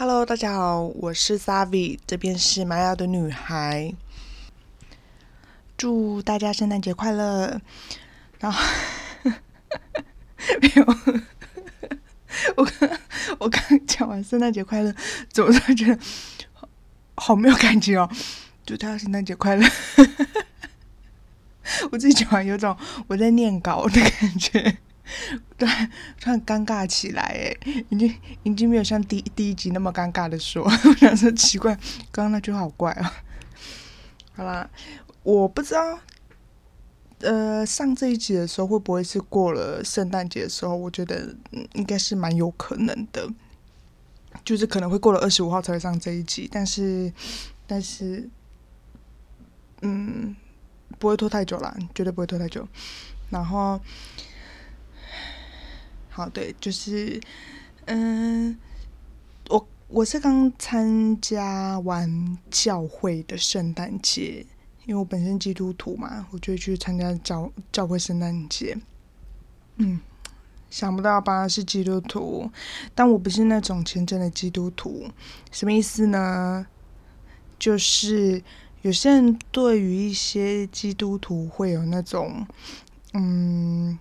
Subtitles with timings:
[0.00, 3.92] Hello，大家好，我是 Savi，这边是玛雅的女孩。
[5.76, 7.60] 祝大家圣诞节快乐！
[8.38, 8.58] 然后
[10.62, 10.86] 没有，
[12.56, 12.98] 我刚
[13.40, 14.94] 我刚讲完圣诞节快乐，
[15.28, 15.98] 怎么突觉得
[17.16, 18.10] 好没有感觉哦？
[18.64, 19.68] 祝大家圣诞节快乐！
[21.92, 22.74] 我自己讲完有种
[23.06, 24.78] 我在念稿的感觉。
[25.58, 25.68] 对，
[26.28, 27.56] 然尴尬起来，哎，
[27.88, 31.74] 已经已经没有像第第一集那么尴尬的说， 我想说奇怪，
[32.12, 33.10] 刚刚那句话好怪啊。
[34.34, 34.68] 好啦，
[35.22, 35.98] 我不知道，
[37.20, 40.76] 呃，上这一集的时候会不会是过了圣诞节的时候？
[40.76, 41.34] 我觉得
[41.72, 43.26] 应该是蛮有可能的，
[44.44, 47.10] 就是可能会过了二十五号才会上这一集，但是
[47.66, 48.28] 但是，
[49.80, 50.36] 嗯，
[50.98, 52.68] 不会拖太久啦，绝对不会拖太久。
[53.30, 53.80] 然后。
[56.12, 57.20] 好，对，就是，
[57.86, 58.58] 嗯，
[59.48, 64.44] 我我是刚参加完教会的圣诞节，
[64.86, 68.76] 因为我本身基督徒嘛，我就去参加教教会圣诞节。
[69.76, 70.00] 嗯，
[70.68, 71.46] 想不到吧？
[71.46, 72.50] 是基督徒，
[72.92, 75.08] 但我不是那种虔诚的基督徒。
[75.52, 76.66] 什么意思呢？
[77.56, 78.42] 就是
[78.82, 82.44] 有些人对于一些基督徒会有那种，
[83.14, 83.96] 嗯。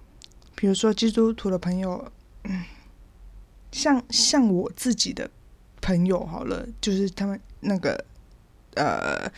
[0.59, 2.11] 比如说基督徒的朋友，
[2.43, 2.65] 嗯，
[3.71, 5.31] 像像我自己的
[5.79, 8.03] 朋友好了，就是他们那个
[8.75, 9.31] 呃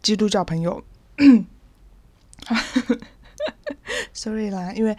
[0.00, 0.82] 基督教朋友，
[4.14, 4.96] sorry 啦，因为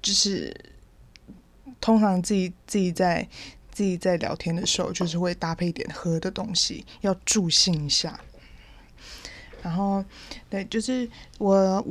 [0.00, 0.56] 就是
[1.78, 3.28] 通常自己自己在
[3.70, 8.18] 自己在聊天的时候，就是会搭配一点喝的东西，要助兴一下。
[9.62, 10.02] 然后
[10.48, 11.06] 对，就是
[11.36, 11.86] 我。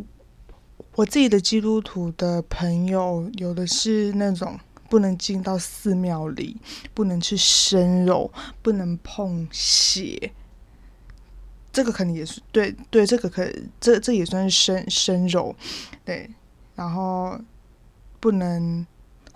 [1.01, 6.55] 我自己的基督徒的朋友，有的是那种不能进到寺庙里，
[6.93, 8.31] 不能吃生肉，
[8.61, 10.31] 不能碰血。
[11.73, 15.55] 这个可能也是对对，这个可这这也算是生生肉，
[16.05, 16.29] 对。
[16.75, 17.35] 然后
[18.19, 18.85] 不能。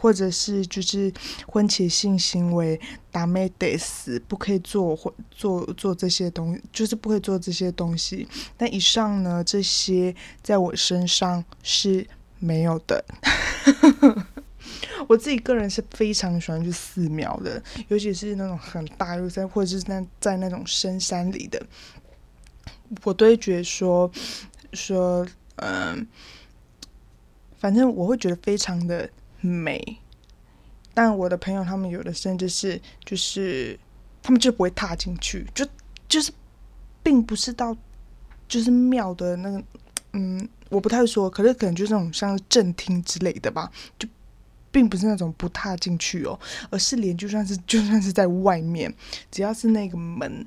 [0.05, 1.11] 或者是就是
[1.47, 2.79] 婚前性行为
[3.09, 8.27] 打没得死，不可以做或做做这些东，就是不可以做这些东西。
[8.55, 12.07] 但以上呢，这些在我身上是
[12.38, 13.03] 没有的。
[15.09, 21.59] 我自己个人是非常喜欢去寺庙的，尤其是那种很大又在或者是在在那种深山里的，
[23.01, 24.11] 我都会觉得说
[24.72, 26.07] 说嗯，
[27.57, 29.09] 反正我会觉得非常的。
[29.45, 29.97] 美，
[30.94, 33.79] 但我的朋友他们有的甚至是就是
[34.22, 35.66] 他们就不会踏进去，就
[36.07, 36.31] 就是
[37.03, 37.75] 并不是到
[38.47, 39.63] 就是庙的那个
[40.13, 44.07] 嗯，我不太说，可是可能就是那种像正厅之类的吧，就
[44.72, 46.39] 并不是那种不踏进去哦，
[46.69, 48.94] 而是连就算是就算是在外面，
[49.29, 50.45] 只要是那个门，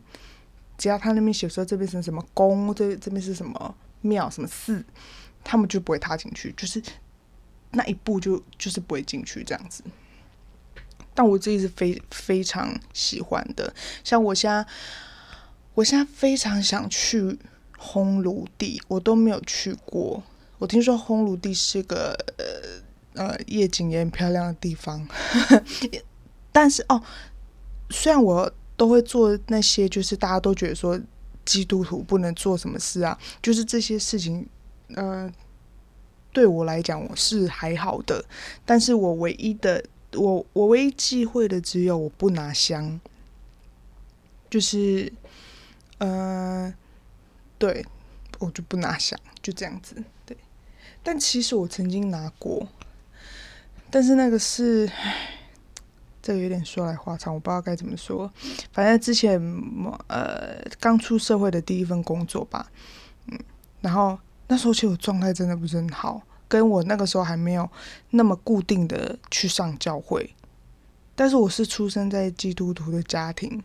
[0.77, 4.85] 只要他那边写说这边是什么宫，这这边是什么庙什么寺，
[5.45, 6.83] 他们就不会踏进去，就是。
[7.73, 9.83] 那一步就就是不会进去这样子，
[11.15, 13.73] 但我自己是非非常喜欢的。
[14.03, 14.67] 像我现在，
[15.75, 17.39] 我现在非常想去
[17.79, 20.23] 烘炉地，我都没有去过。
[20.59, 25.07] 我听说烘炉地是个呃呃夜景也很漂亮的地方，
[26.51, 27.03] 但是哦，
[27.91, 30.99] 虽然我都会做那些，就是大家都觉得说
[31.45, 34.49] 基督徒不能做什么事啊，就是这些事情，
[34.95, 35.31] 呃。
[36.33, 38.25] 对我来讲，我是还好的，
[38.65, 39.85] 但是我唯一的，
[40.15, 43.01] 我我唯一忌讳的只有我不拿香，
[44.49, 45.13] 就是，
[45.99, 46.73] 呃，
[47.59, 47.85] 对
[48.39, 50.37] 我就不拿香，就这样子，对。
[51.03, 52.69] 但其实我曾经拿过，
[53.91, 54.91] 但是那个是，
[56.21, 58.31] 这个有点说来话长，我不知道该怎么说。
[58.73, 59.41] 反正之前，
[60.09, 62.71] 呃，刚出社会的第一份工作吧，
[63.27, 63.39] 嗯，
[63.81, 64.19] 然后
[64.49, 66.23] 那时候其实我状态真的不是很好。
[66.49, 67.69] 跟我那个时候还没有
[68.11, 70.35] 那么固定的去上教会，
[71.15, 73.63] 但是我是出生在基督徒的家庭，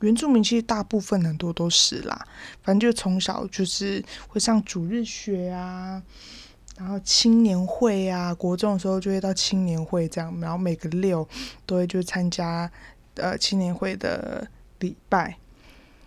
[0.00, 2.26] 原住民其实大部分很多都是啦，
[2.62, 6.02] 反正就从小就是会上主日学啊，
[6.76, 11.26] 然后青年会啊，国中的时候就会到青年会这样，然后每个六
[11.64, 12.70] 都会就参加
[13.14, 14.46] 呃青年会的
[14.80, 15.36] 礼拜，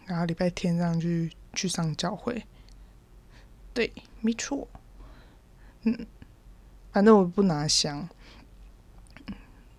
[0.05, 2.43] 然后礼拜天这样去去上教会，
[3.73, 4.67] 对，没错。
[5.83, 6.05] 嗯，
[6.91, 8.07] 反正我不拿香。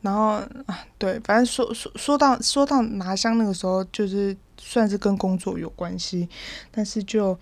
[0.03, 0.33] 然后
[0.67, 6.29] 啊，对，反正说说说到说到拿香那个时候，就是算是跟工作有关系，
[6.71, 7.39] 但是就，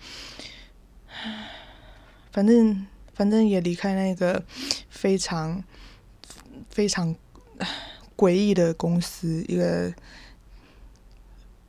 [2.31, 4.41] 反正反正也离开那个
[4.89, 5.61] 非常
[6.69, 7.13] 非常
[8.15, 9.93] 诡异的公司，一个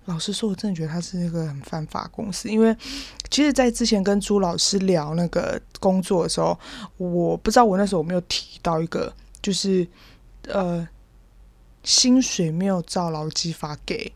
[0.07, 2.77] 老实说，我真的觉得他是那个很犯法公司，因为
[3.31, 6.59] 其实，在之前跟朱老师聊那个工作的时候，
[6.99, 9.87] 我不知道我那时候有没有提到一个，就是
[10.49, 10.87] 呃，
[11.83, 14.13] 薪水没有照劳基法给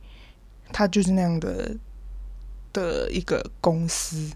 [0.73, 1.75] 他，就是那样的
[2.73, 4.31] 的一个公司。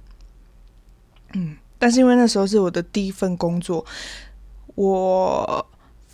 [1.35, 3.85] 嗯，但是因为那时候是我的第一份工作，
[4.75, 5.67] 我。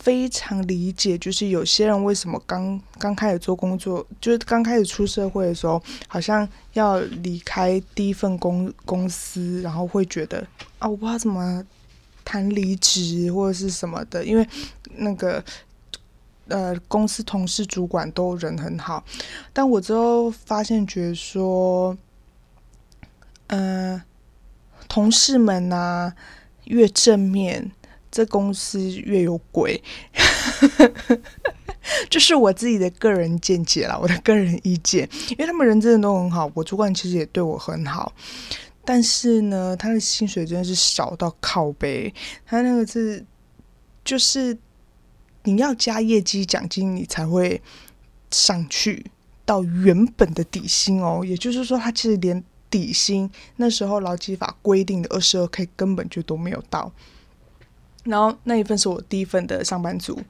[0.09, 10.43] 非常理解，就是有些人为什么刚刚开始做工作，就是刚开始出社会的时候，好像要离开第一份公公司，然后会觉得
[10.79, 11.63] 啊，我不知道怎么
[12.25, 14.49] 谈离职或者是什么的，因为
[14.95, 15.43] 那个
[16.47, 19.03] 呃公司同事主管都人很好，
[19.53, 21.95] 但我之后发现觉得说，
[23.45, 24.01] 嗯，
[24.87, 26.11] 同事们呐
[26.63, 27.69] 越正面。
[28.11, 29.81] 这公司越有鬼，
[32.09, 35.07] 这是我自己的个人见解啦，我的个人意见。
[35.29, 38.11] 因为他们人真的都很好，我主管其实也对我很好，
[38.83, 42.13] 但是呢，他的薪水真的是少到靠背。
[42.45, 43.23] 他那个是，
[44.03, 44.57] 就是
[45.43, 47.61] 你要加业绩奖金，你才会
[48.31, 49.05] 上去
[49.45, 51.23] 到原本的底薪哦。
[51.23, 56.91] 也就是说，他其实连底薪那时候劳基法规定的二十二 k 根本就都没有到。
[58.05, 60.21] 然后那一份是我第一份的上班族，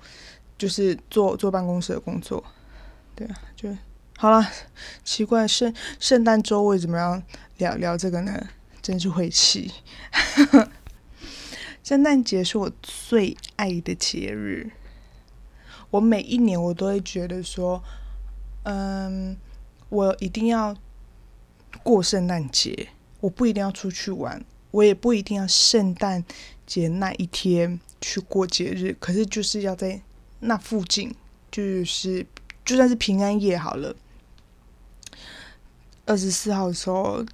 [0.58, 2.44] 就是坐坐办公室的工作，
[3.16, 3.70] 对啊，就
[4.18, 4.46] 好了。
[5.04, 7.22] 奇怪，圣圣诞周为什么要
[7.58, 8.50] 聊聊这个呢？
[8.82, 9.72] 真是晦气。
[11.84, 14.72] 圣诞节是我最爱的节日，
[15.92, 17.84] 我每一年我都会觉得说，
[18.64, 19.38] 嗯，
[19.90, 20.76] 我一定要
[21.84, 22.90] 过圣诞节，
[23.22, 26.24] 我不一定要出去玩，我也不一定要圣诞。
[26.70, 30.00] 节那一天去过节日，可是就是要在
[30.42, 31.12] 那附近，
[31.50, 32.24] 就是
[32.64, 33.96] 就算是平安夜好了，
[36.06, 37.26] 二十四号的时候，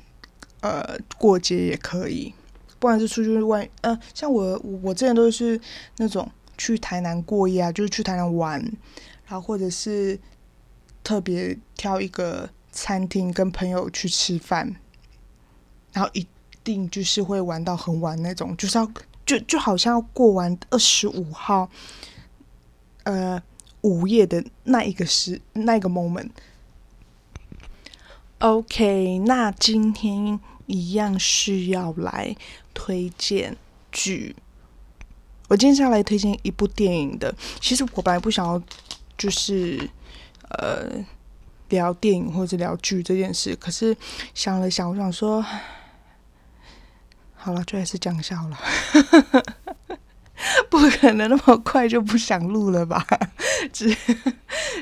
[0.61, 2.33] 呃，过节也可以。
[2.79, 5.59] 不管是出去外，呃，像我我之前都是
[5.97, 8.59] 那种去台南过夜啊，就是去台南玩，
[9.27, 10.17] 然后或者是
[11.03, 14.73] 特别挑一个餐厅跟朋友去吃饭，
[15.91, 16.25] 然后一
[16.63, 18.89] 定就是会玩到很晚那种，就是要。
[19.25, 21.69] 就就好像要过完二十五号，
[23.03, 23.41] 呃，
[23.81, 26.29] 午夜的那一个时那个 moment。
[28.39, 32.35] OK，那今天一样是要来
[32.73, 33.57] 推荐
[33.91, 34.35] 剧。
[35.47, 37.33] 我今天是要来推荐一部电影的。
[37.59, 38.61] 其实我本来不想要，
[39.17, 39.89] 就是
[40.49, 41.03] 呃
[41.69, 43.95] 聊电影或者聊剧这件事，可是
[44.33, 45.43] 想了想，我想说。
[47.45, 48.57] 好了，就还是讲笑了，
[50.67, 53.05] 不可能那么快就不想录了吧？
[53.71, 53.95] 只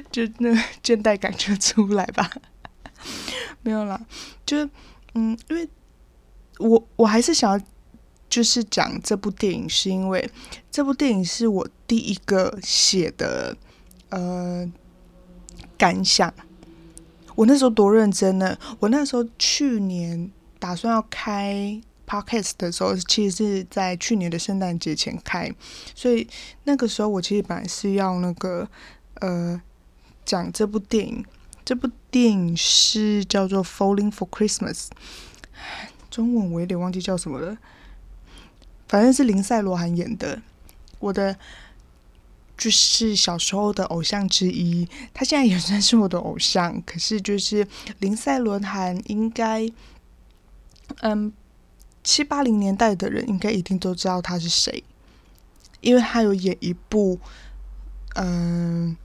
[0.09, 0.49] 就那
[0.81, 2.31] 倦怠感就出来吧？
[3.63, 3.99] 没有啦，
[4.45, 4.65] 就
[5.13, 5.67] 嗯，因为
[6.59, 7.65] 我我还是想要
[8.29, 10.31] 就是讲这部电影，是因为
[10.71, 13.57] 这部电影是我第一个写的
[14.07, 14.65] 呃
[15.77, 16.33] 感想。
[17.35, 18.57] 我那时候多认真呢！
[18.79, 21.81] 我那时候去年打算要开。
[22.13, 25.51] Podcast 的时候，其实是在去年的圣诞节前开，
[25.95, 26.27] 所以
[26.65, 28.69] 那个时候我其实本来是要那个
[29.15, 29.59] 呃
[30.23, 31.25] 讲这部电影。
[31.65, 34.87] 这部电影是叫做《Falling for Christmas》，
[36.11, 37.57] 中文我有点忘记叫什么了，
[38.87, 40.39] 反正是林赛罗韩演的，
[40.99, 41.35] 我的
[42.55, 44.87] 就是小时候的偶像之一。
[45.15, 47.67] 他现在也算是我的偶像，可是就是
[47.97, 49.67] 林赛罗韩应该
[50.99, 51.33] 嗯。
[52.03, 54.83] 七八零年代的人应该一定都知道他是谁，
[55.81, 57.17] 因为他有演一部
[58.15, 58.95] 嗯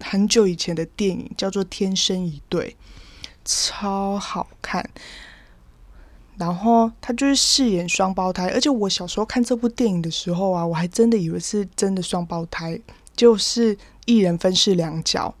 [0.00, 2.70] 很久以前的电影，叫做《天生一对》，
[3.44, 4.88] 超好看。
[6.36, 12.78] 然后他就是饰演双胞胎，而且我小时候看这部电影的时候啊，我还真的以为是真的双胞胎，
[13.16, 15.34] 就是一人分饰两角。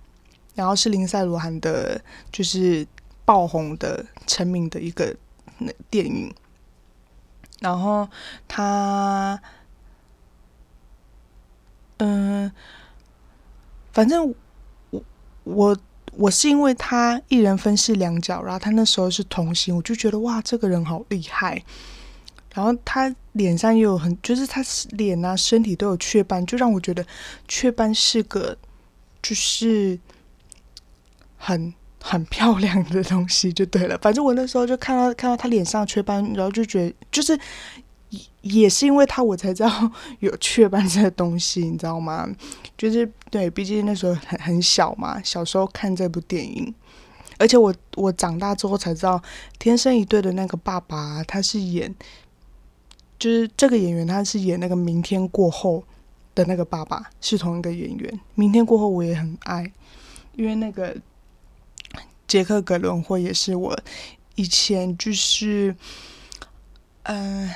[0.54, 2.00] 然后是林赛罗韩的，
[2.30, 2.86] 就是
[3.24, 5.14] 爆红的、成名的一个。
[5.58, 6.34] 那电影，
[7.60, 8.08] 然后
[8.48, 9.40] 他，
[11.98, 12.50] 嗯，
[13.92, 14.34] 反正
[14.90, 15.02] 我
[15.44, 15.78] 我
[16.16, 21.62] 我是因为他一人分饰两角，然后他那时候是童星，我就觉得哇，这个人好厉害。
[22.52, 27.06] 然后他脸上也有很，就是他脸啊身体都有雀斑，就让我觉得
[27.48, 28.56] 雀斑是个
[29.22, 29.98] 就是
[31.36, 31.72] 很。
[32.06, 37.32] 很漂亮的东西就对了，反正我那时候就看到看到他脸上雀斑，然后就觉得就是
[38.10, 42.28] 也也是因为他我才知道有雀斑这个东西，你知道吗？
[42.76, 46.74] 就是对，毕竟那时候很很小嘛，小时候看这部电影，
[47.38, 49.18] 而且我我长大之后才知道，
[49.58, 51.94] 《天生一对》的那个爸爸他是演，
[53.18, 55.78] 就是这个演员他是演那个《明天过后》
[56.34, 58.12] 的那个爸爸，是同一个演员。
[58.34, 59.72] 《明天过后》我也很爱，
[60.36, 60.94] 因为那个
[62.34, 63.78] 杰克·格伦霍也是我
[64.34, 65.76] 以前就是，
[67.04, 67.48] 嗯。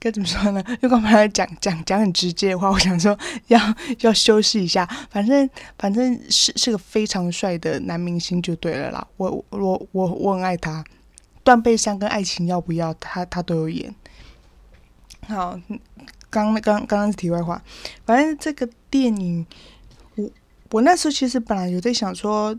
[0.00, 0.64] 该怎么说呢？
[0.80, 3.16] 又刚才讲讲讲很直接的话，我想说
[3.46, 3.60] 要
[4.00, 4.84] 要修饰一下。
[5.10, 9.06] 反正反正是是个非常帅的男明星就对了啦。
[9.16, 10.82] 我我我我很爱他，
[11.44, 13.94] 《断背山》跟《爱情要不要》，他他都有演。
[15.28, 15.56] 好，
[16.28, 17.62] 刚刚刚刚是题外话。
[18.04, 19.46] 反正这个电影，
[20.72, 22.58] 我那时候其实本来有在想说，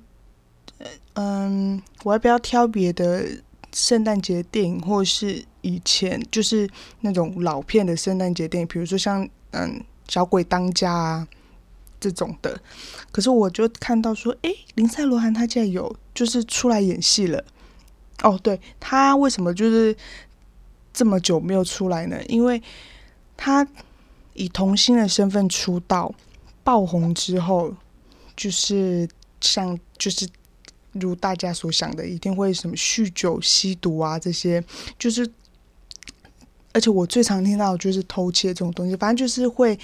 [1.15, 3.25] 嗯，我要不要挑别的
[3.73, 5.43] 圣诞节电影，或是。
[5.65, 9.79] 以前就是那种老片的圣诞节电影，比如说像嗯
[10.09, 11.27] 《小鬼当家》啊
[12.01, 12.59] 这种的。
[13.13, 17.41] 可是我就看到说，哎，林赛罗韩他竟然有就是出来演戏了。
[18.23, 19.95] 哦，对他为什么就是
[20.93, 22.21] 这么久没有出来呢？
[22.27, 22.61] 因为
[23.37, 23.65] 他
[24.33, 26.13] 以童星的身份出道
[26.61, 27.73] 爆红之后，
[28.35, 29.07] 就是
[29.41, 30.27] 像就是
[30.93, 34.63] 如大家所想的，一定会什么酗酒、吸毒啊这些，
[34.97, 35.29] 就是。
[36.75, 39.77] 而且我最常听到就是偷窃这种东西，反正就是会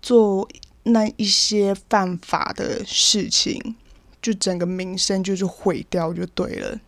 [0.00, 0.48] 做
[0.84, 3.74] 那一些犯法的事情，
[4.22, 6.78] 就整个名声就是毁掉就对了。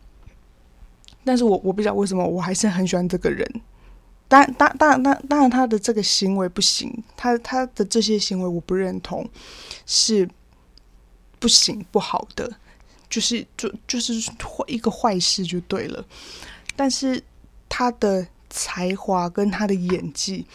[1.24, 3.44] 但是我我不知道为什么，我还是很喜欢这个人。
[4.28, 9.28] 当然当当然当当然他的这个行为不行，他他的这些行为我不认同，
[9.84, 10.28] 是
[11.44, 12.50] 不行不好的，
[13.10, 14.14] 就是就就是
[14.66, 16.04] 一个坏事就对了。
[16.74, 17.22] 但是
[17.68, 18.26] 他的。
[18.56, 20.46] 才华跟他的演技，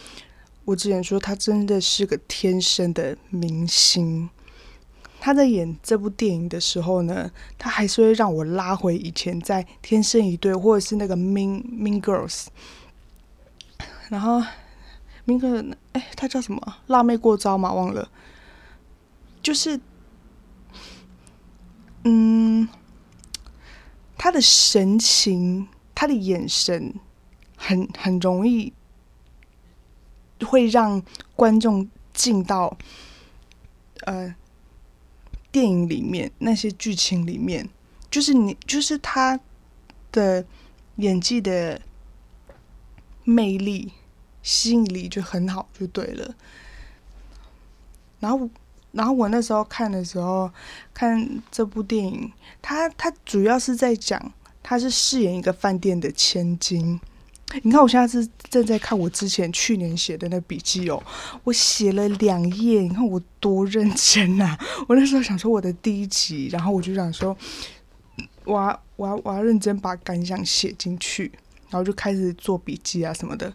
[0.64, 4.30] 我只能说他真的是个天生的明星。
[5.20, 12.44] 他在演这部电影的时候呢，他还是会让我拉回以前在《天生一对》或者是那个《Mean Mean Girls》。
[14.08, 14.42] 然后
[15.26, 16.76] ，Mean Girls，哎，他叫什么？
[16.86, 17.70] 辣妹过招嘛？
[17.70, 18.10] 忘了。
[19.42, 19.78] 就是，
[22.04, 22.68] 嗯，
[24.16, 26.94] 他的神情，他的眼神。
[27.62, 28.72] 很很容易
[30.46, 31.02] 会让
[31.36, 32.78] 观众进到
[34.06, 34.34] 呃
[35.52, 37.68] 电影里面那些剧情里面，
[38.10, 39.38] 就是你就是他
[40.10, 40.46] 的
[40.96, 41.82] 演技的
[43.24, 43.92] 魅力
[44.42, 46.34] 吸引力就很好就对了。
[48.20, 48.48] 然后
[48.92, 50.50] 然后我那时候看的时候
[50.92, 54.32] 看这部电影，他他主要是在讲
[54.62, 57.00] 他是饰演一个饭店的千金。
[57.62, 61.02] 你看，我现在是正在看我之前去年写的那笔记哦，
[61.42, 64.56] 我写了两页，你看我多认真呐！
[64.86, 67.36] 我那时候想说我的第一集，然后我就想说，
[68.44, 71.32] 我要我要我要认真把感想写进去，
[71.70, 73.52] 然后就开始做笔记啊什么的。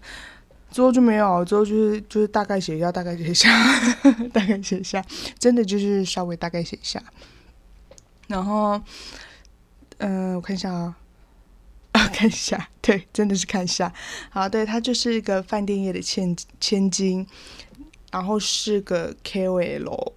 [0.76, 3.50] 之后就没有，之后就是就是大概写一下，大概写一下，
[4.34, 5.02] 大概写一下，
[5.40, 7.02] 真的就是稍微大概写一下。
[8.28, 8.82] 然后，
[10.00, 10.98] 嗯，我看一下啊。
[12.12, 13.94] 看一下，对，真的是看一下。
[14.30, 17.26] 好，对他就是一个饭店业的千千金，
[18.12, 20.12] 然后是个 KOL。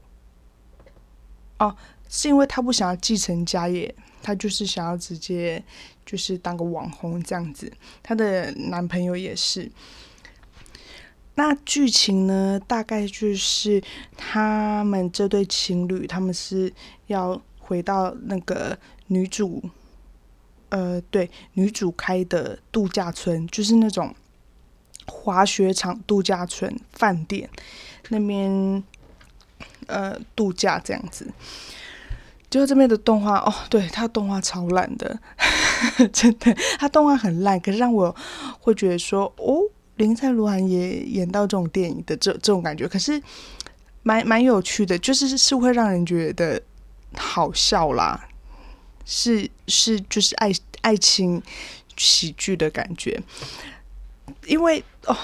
[1.61, 1.77] 哦，
[2.09, 5.63] 是因为他不想要继承家业，他就是想要直接
[6.05, 7.73] 就是当个网红这样子。
[8.03, 9.71] 她的男朋友也是。
[11.39, 13.81] 那剧情呢，大概就是
[14.17, 16.73] 他们这对情侣，他们是
[17.07, 18.77] 要回到那个
[19.07, 19.63] 女主。
[20.71, 24.13] 呃，对，女主开的度假村就是那种
[25.07, 27.49] 滑雪场度假村饭店
[28.09, 28.83] 那边，
[29.87, 31.33] 呃，度假这样子。
[32.51, 35.21] 就这边的动画哦，对，它动画超烂的，
[36.13, 38.15] 真的，它动画很烂，可是让我
[38.59, 39.63] 会觉得说，哦，
[39.99, 43.23] 林赛罗涵也演到这种电影的这这种感觉，可是
[44.03, 46.61] 蛮蛮有趣的，就是是会让人觉得
[47.15, 48.29] 好笑啦。
[49.05, 50.53] 是是，就是爱
[50.83, 51.43] 爱情
[51.97, 53.21] 喜剧的感觉，
[54.47, 55.17] 因为哦，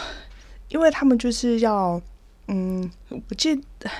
[0.69, 2.01] 因为他们就是要，
[2.49, 3.91] 嗯，我记得，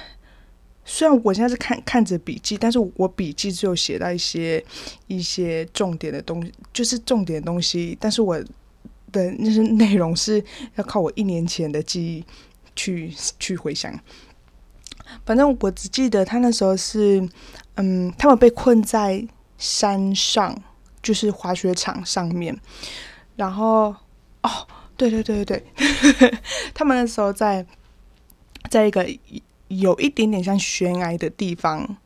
[0.87, 4.65] 虽然我现在是看看着笔记，但是我笔记只有写到一些
[5.07, 8.43] 一些重点的东西，就是重点东西，但是我
[9.15, 10.45] 的那些内容是
[10.75, 12.25] 要靠我一年前的记忆
[12.77, 13.99] 去去回想。
[15.25, 17.27] 反正我只记得他那时候是，
[17.77, 19.27] 嗯，他们被困在。
[19.57, 20.55] 山上
[21.01, 22.55] 就是滑雪场上面，
[23.37, 23.95] 然后
[24.43, 24.51] 哦，
[24.97, 25.65] 对对对对
[26.19, 26.35] 对，
[26.75, 27.65] 他们那时候在
[28.69, 29.09] 在一个
[29.69, 31.97] 有一点点像悬崖的地方，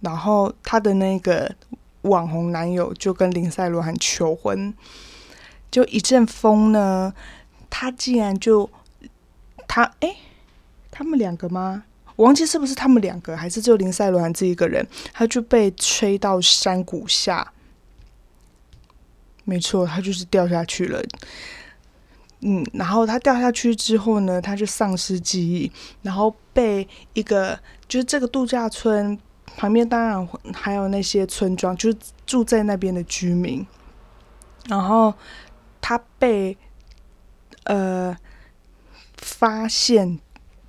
[0.00, 1.54] 然后她的那个
[2.02, 4.74] 网红男友就跟林赛罗韩求婚，
[5.70, 7.12] 就一阵风呢，
[7.68, 8.68] 他竟然就
[9.68, 10.16] 他哎，
[10.90, 11.84] 他们两个吗？
[12.16, 17.52] 我忘记是不是他们两个，还是只有林赛罗韩自己一个人，他就被吹到山谷下。
[19.44, 21.02] 没错，他就是掉下去了。
[22.40, 25.70] 嗯，然后他掉下去之后呢，他就丧失记忆，
[26.02, 27.58] 然后被一个
[27.88, 29.18] 就是这个度假村
[29.56, 33.66] 旁边，当然还有那些村庄，就是住在那边的居民。
[34.68, 35.12] 然后
[35.80, 36.56] 他被
[37.64, 38.16] 呃
[39.16, 40.18] 发现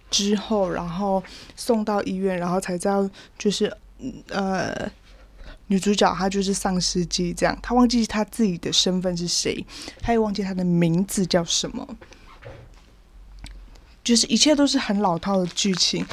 [0.10, 1.24] 之后，然后
[1.56, 3.76] 送到医院，然后才知道就是
[4.30, 4.92] 呃。
[5.68, 9.66] 女主角她就是丧尸机，这样她忘记她自己的身份是谁，
[10.02, 11.88] 她也忘记她的名字叫什么，
[14.04, 16.06] 就是一切都是很老套的剧情，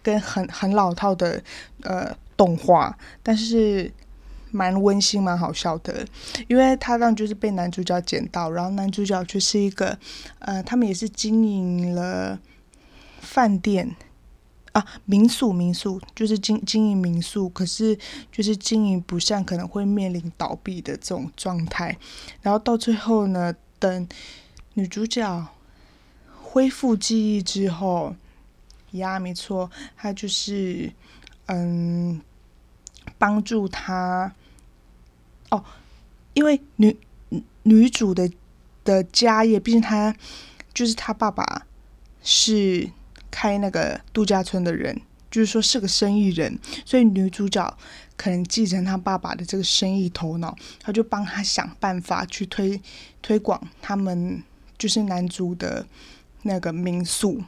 [0.00, 1.42] 跟很很老套的
[1.82, 3.92] 呃动画，但是
[4.50, 6.06] 蛮温馨蛮好笑的，
[6.48, 9.98] 因为他让就是被男主角捡到，然后男主角就是一个
[10.38, 12.38] 呃，他们也是经营了
[13.20, 13.96] 饭店。
[14.72, 17.98] 啊，民宿民宿就是经经营民宿，可是
[18.30, 21.98] 就是经营不善，可能会面临倒闭的这种状态。
[22.40, 24.08] 然后到最后呢，等
[24.74, 25.48] 女主角
[26.40, 28.14] 恢复记忆之后，
[28.92, 30.92] 呀，没错，她就是
[31.46, 32.20] 嗯，
[33.18, 34.32] 帮助她。
[35.50, 35.64] 哦，
[36.34, 36.96] 因为女
[37.62, 38.30] 女主的
[38.84, 40.14] 的家业，毕竟她
[40.74, 41.66] 就是她爸爸
[42.22, 42.90] 是。
[43.32, 47.78] 开那个度假村的人，就是说是个生意人，所以女主角
[48.16, 52.82] 可能继承她爸爸的这个生意头脑，她就帮他想办法去推
[53.22, 54.42] 推广他们
[54.76, 55.86] 就是男主的
[56.42, 57.40] 那个民宿，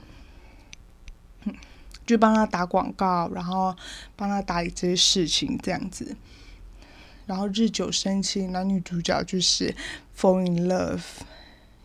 [2.07, 3.75] 就帮他打广告，然后
[4.15, 6.17] 帮他打理这些事情这样子，
[7.27, 9.75] 然后日久生情，男女主角就是
[10.17, 11.03] fall in love，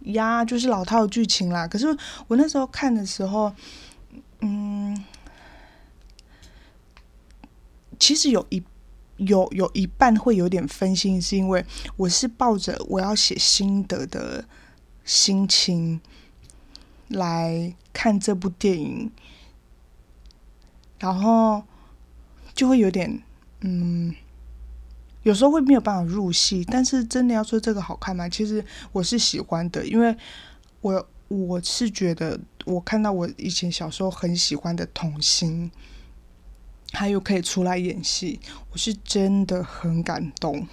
[0.02, 1.68] 呀，就是老套剧情啦。
[1.68, 1.88] 可是
[2.28, 3.54] 我那时候看的时候。
[4.40, 5.04] 嗯，
[8.00, 8.62] 其实有一
[9.18, 14.46] 有有一半会有点分心，是因为我是抱着我要写心得的
[15.04, 16.00] 心情
[17.08, 19.12] 来看这部电影，
[21.00, 21.64] 然后
[22.54, 23.24] 就会有点
[23.62, 24.14] 嗯，
[25.28, 26.66] 有时候会没有办法入戏。
[26.72, 28.28] 但是真的要说这个好看吗？
[28.30, 30.16] 其实我是喜欢的，因为
[30.82, 31.08] 我。
[31.30, 35.70] 我是觉得，我看到我以前小时候很喜欢的童星，
[36.94, 38.40] 还有可以出来演戏，
[38.72, 40.66] 我是真的很感动。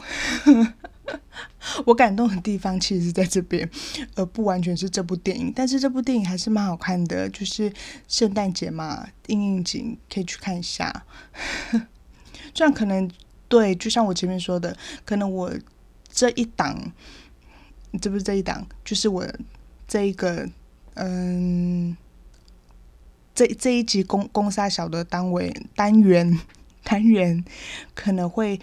[1.87, 3.69] 我感动的地方其实是在这边，
[4.15, 5.53] 而不完全是这部电影。
[5.53, 7.73] 但是这部电影还是蛮好看的，就是
[8.07, 11.05] 圣诞节嘛，应应景可以去看一下。
[12.55, 13.11] 这样可能
[13.55, 15.53] 对，就像我前面说的，可能我
[16.09, 16.93] 这一档，
[18.01, 19.25] 这不是这一档，就是我。
[19.87, 20.49] 这一个，
[20.95, 21.97] 嗯，
[23.33, 26.41] 这这一集公公杀小的单位单元
[26.83, 27.45] 单元
[27.95, 28.59] 可能会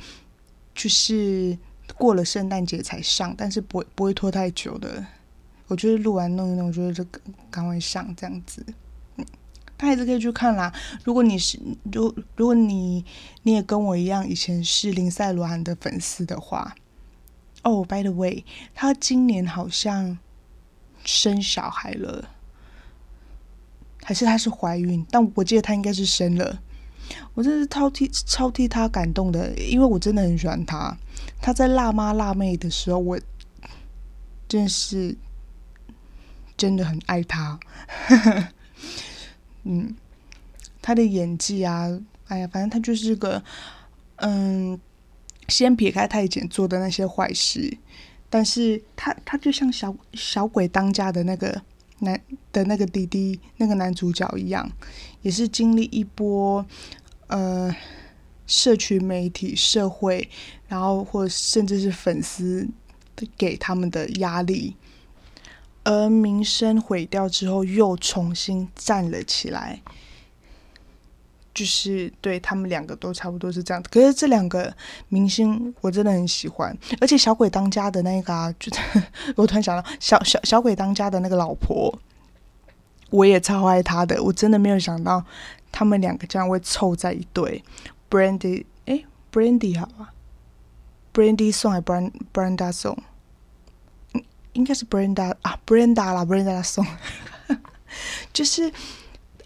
[0.76, 1.58] 就是
[1.96, 5.06] 过了圣诞节才上，但是不会不会拖太久的。
[5.68, 7.06] 我觉得录完弄一弄，我觉得就
[7.50, 8.66] 赶快上这样子。
[9.82, 10.72] 他还是可以去看啦。
[11.04, 11.60] 如果你是
[11.92, 13.04] 如如果你
[13.42, 16.76] 你也跟我一样，以前是林赛罗韩的粉丝的话，
[17.64, 20.20] 哦，by the way，他今年好像。
[21.04, 22.30] 生小孩了，
[24.04, 25.04] 还是她是怀孕？
[25.10, 26.62] 但我记得她应该是生了。
[27.34, 30.96] 我真是超替超替她感动的，因为我真的很喜欢她。
[31.42, 33.20] 她在辣妈辣妹的时候，我
[34.48, 35.18] 真是
[36.56, 37.60] 真的很爱她。
[39.64, 39.96] 嗯，
[40.82, 41.88] 他的演技啊，
[42.28, 43.44] 哎呀，反正他就是个
[44.18, 44.80] 嗯，
[45.48, 47.78] 先撇开太监做的那些坏事。
[48.30, 51.62] 但是他他就像小小鬼当家的那个
[52.00, 52.20] 男
[52.54, 54.72] 的那个弟弟那个男主角一样，
[55.22, 56.66] 也是经历一波
[57.28, 57.76] 呃
[58.48, 60.30] 社群媒体社会，
[60.70, 62.66] 然后或甚至是粉丝
[63.38, 64.76] 给他们的压力，
[65.84, 69.82] 而名声毁掉之后又重新站了起来。
[71.54, 74.74] 就是对他们两个都差不多是这样，可是这两个
[75.10, 78.72] 明星我真的很喜欢，而且小鬼当家的那个啊， 就
[79.36, 81.94] 我突然想到小小小鬼当家的那个老婆，
[83.10, 85.22] 我也超爱他的，我真的没有想到
[85.74, 87.62] 他们两个这样会凑在一对
[88.10, 90.14] ，Brandy 哎，Brandy 好吧
[91.14, 92.98] ，Brandy 送还 Brand Branda 送，
[94.54, 96.86] 应该是 Brenda 啊 Brenda 啦 Brenda 送，
[98.34, 98.72] 就是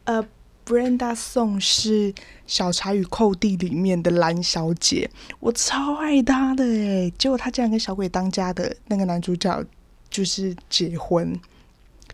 [0.06, 0.28] 呃。
[0.68, 2.12] Brenda 送是
[2.48, 5.08] 《小茶与寇弟》里面的蓝小姐，
[5.40, 9.64] 我超爱她的诶，结果她竟然跟小鬼当家的那个男主角
[10.10, 11.40] 就是结婚，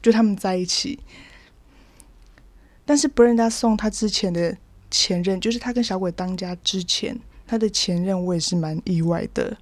[0.02, 1.00] 就他们在一起。
[2.84, 4.58] 但是 Brenda 送她之前的
[4.90, 9.58] 前任，就是她跟小鬼当家之前，她的前任我也是蛮意外的，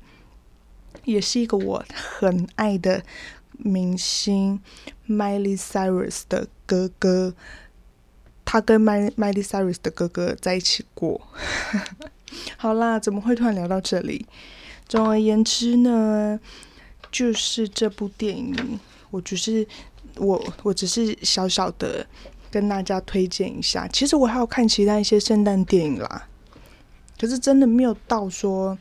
[1.09, 1.83] 也是一个我
[2.19, 3.03] 很爱的
[3.57, 4.61] 明星
[5.07, 7.33] Miley Cyrus 的哥哥。
[8.45, 11.21] 他跟 Miley Cyrus 的哥哥在一起过。
[12.57, 14.25] 好啦，怎么会突然聊到这里？
[14.87, 16.39] 总而言之呢，
[17.11, 18.79] 就是这部电影，
[19.11, 19.67] 我只是
[20.15, 22.05] 我我只是小小的。
[22.51, 26.27] 跟大家推荐一下，其实我还有看其他一些圣诞电影啦，
[27.15, 28.75] 可是真的没有到说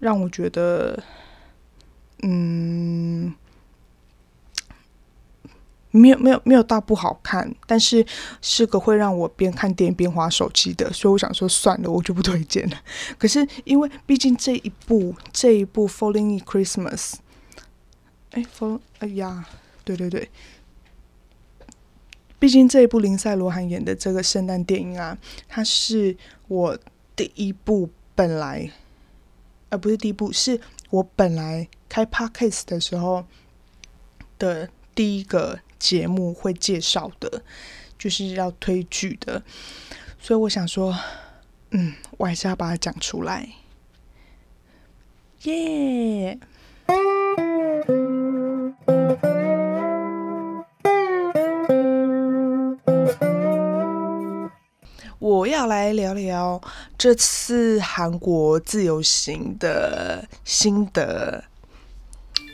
[0.00, 1.00] 让我觉得，
[2.22, 3.34] 嗯，
[5.90, 8.04] 没有没有没有到不好看，但是
[8.40, 12.76] 是个会让我边看电影边划手机的，所以我想说算了，我就不推荐了。
[13.18, 17.12] 可是因为毕竟这一部这一部《Falling in Christmas》，
[18.32, 19.46] 哎，Fall，哎呀，
[19.84, 20.30] 对对对。
[22.38, 25.16] 毕竟这一部林赛罗韩演的这个圣诞电影啊，
[25.48, 26.14] 它是
[26.48, 26.78] 我
[27.16, 28.70] 第一部本来，
[29.70, 33.24] 呃，不是第一部，是我本来开 podcast 的时候
[34.38, 37.42] 的第一个节目会介绍的，
[37.98, 39.42] 就是要推剧的，
[40.20, 40.96] 所以我想说，
[41.70, 43.48] 嗯，我还是要把它讲出来，
[45.42, 46.38] 耶。
[55.18, 56.60] 我要来聊聊
[56.96, 61.42] 这次韩国自由行的心得，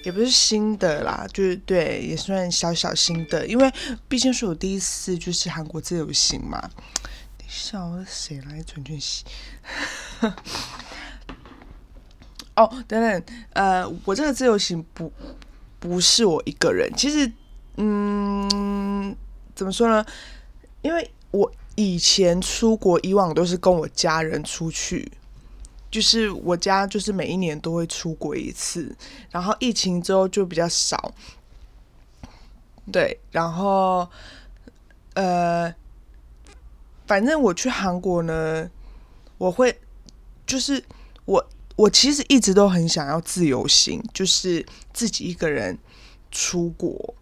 [0.04, 3.72] 也不是新的啦，就是对，也算小小心的，因为
[4.08, 6.60] 毕竟是我第一次就是韩国自由行嘛。
[7.38, 9.24] 等一下，我谁来传讯息？
[12.56, 15.12] 哦，等等，呃，我这个自由行不
[15.78, 17.32] 不是我一个人，其实，
[17.76, 19.16] 嗯，
[19.54, 20.04] 怎么说呢？
[20.82, 21.52] 因为我。
[21.74, 25.10] 以前出国，以往都是跟我家人出去，
[25.92, 28.96] 就是我家就是每一年都会出国一次，
[29.30, 31.14] 然后疫情之后就比较少。
[32.90, 34.08] 对，然后
[35.12, 35.72] 呃，
[37.06, 38.70] 反正我去韩国呢，
[39.36, 39.78] 我会
[40.46, 40.82] 就是
[41.26, 45.78] 我我其实一直都很想要自由行，就是自己一个人
[46.30, 47.14] 出国，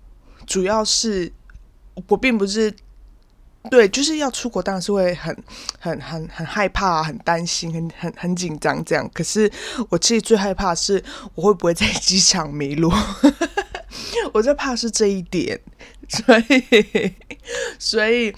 [0.46, 1.32] 主要是
[2.06, 2.72] 我并不是。
[3.68, 5.36] 对，就是要出国，当然是会很、
[5.78, 9.08] 很、很、很害怕、很担心、很、很、很紧张这样。
[9.12, 9.52] 可是
[9.90, 11.02] 我其实最害怕是
[11.34, 12.90] 我会不会在机场迷路，
[14.32, 15.60] 我最怕是这一点，
[16.08, 17.14] 所以、
[17.78, 18.34] 所以、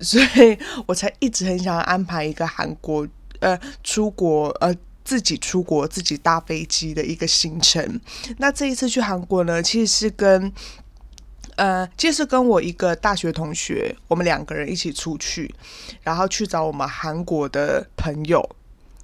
[0.00, 3.06] 所以我才一直很想安排一个韩国
[3.40, 4.74] 呃出国呃
[5.04, 8.00] 自己出国自己搭飞机的一个行程。
[8.38, 10.50] 那这一次去韩国呢，其实是跟。
[11.56, 15.54] 呃，这是跟我一个大学同学，我们两个人一起出去，
[16.02, 18.48] 然后去找我们韩国的朋友，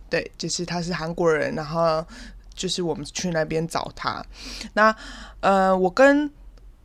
[0.09, 2.05] 对，就是他是韩国人，然后
[2.55, 4.25] 就是我们去那边找他。
[4.75, 4.95] 那
[5.41, 6.31] 呃，我跟。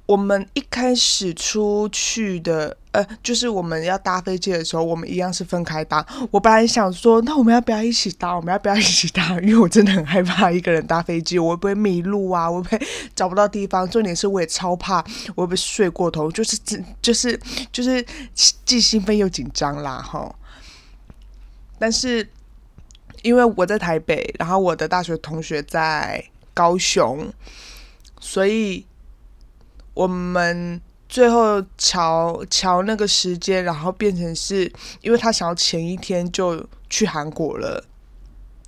[0.06, 6.06] 我们一开始出去的，呃，就是我们要搭飞机的时候，我们一样是分开搭。
[6.30, 8.36] 我本来想说，那我们要不要一起搭？
[8.36, 9.30] 我们要不要一起搭？
[9.42, 12.48] 因为我真的很害怕一个人搭飞机，我会不会迷路啊？
[12.50, 13.90] 我会不会找不到地方？
[13.90, 16.32] 重点是我也超怕，我会不会睡过头？
[16.32, 16.56] 就是，
[17.02, 17.40] 就是
[17.72, 18.06] 就是
[18.64, 20.36] 既兴奋又紧张啦，哈。
[21.80, 22.30] 但是
[23.24, 27.28] 因为我在台北，然后我的大学同学在高雄，
[28.20, 28.86] 所以。
[29.96, 30.80] 我们
[31.10, 37.84] 最后瞧瞧那个时间，然后变成是因为他想要前一天就去韩国了，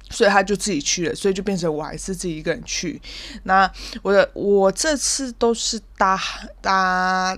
[0.10, 3.02] 所以他就自己去了，所以就变成我还是自己一个人去。
[3.44, 3.70] 那
[4.02, 6.20] 我的我这次都是搭
[6.62, 7.38] 搭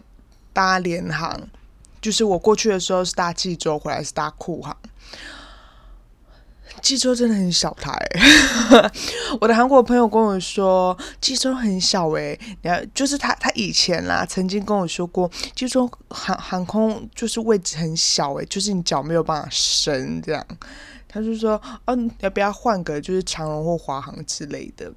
[0.53, 1.49] 搭联航，
[1.99, 4.77] 就是我过去的时候是搭济州，回来是搭库航。
[6.81, 7.91] 济州真的很小台，
[9.39, 20.45] 我的韩国朋友跟我说，济州很小哎，你要就是他他以前啦曾经跟我说过，济州航航空就是位置很小哎，就是你脚没有办法伸这样，
[21.07, 24.91] 他就说，嗯，要不要换个就是长龙或华航之类的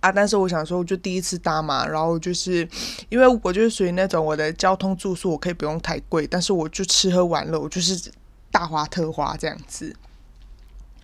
[0.00, 0.12] 啊？
[0.12, 2.68] 但是我想说，我就第一次搭嘛，然后就是
[3.08, 8.10] 因为我就是属于那种我的交通住宿我可以不用太贵，但是我就吃喝玩乐我就是
[8.50, 9.94] 大花特花这样子。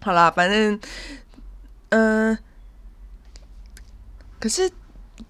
[0.05, 0.79] 好啦，反正，
[1.89, 2.37] 嗯，
[4.39, 4.71] 可是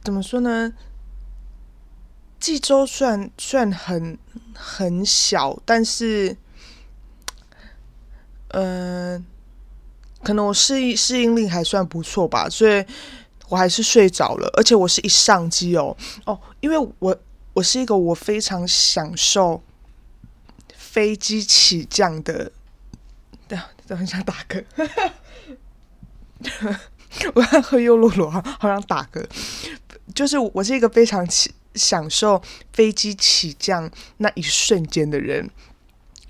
[0.03, 0.73] 怎么说呢？
[2.41, 4.19] 济州虽然虽然很
[4.53, 6.37] 很小，但是，
[8.49, 9.25] 嗯，
[10.25, 12.85] 可能我适应适应力还算不错吧，所以
[13.49, 14.51] 我还是睡着了。
[14.57, 17.17] 而且我是一上机哦哦，因为我
[17.53, 19.63] 我是一个我非常享受
[20.75, 22.51] 飞机起降的，
[23.87, 24.65] 就，很想打嗝。
[27.35, 29.25] 我要喝优露露，好想打嗝。
[30.15, 32.43] 就是我是一个非常起享受
[32.73, 35.49] 飞机起降那一瞬间的人，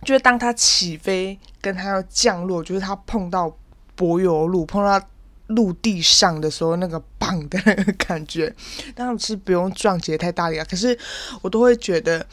[0.03, 3.57] 就是当它起飞跟它要降落，就是它碰到
[3.95, 5.09] 柏油路、碰到
[5.49, 8.55] 陆地上的时候，那个棒的那个感觉。
[8.95, 10.99] 当然是不用撞击太大力啊，可是
[11.43, 12.27] 我都会觉得，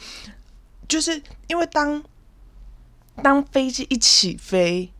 [0.86, 2.02] 就是因为当
[3.22, 4.92] 当飞机一起飞，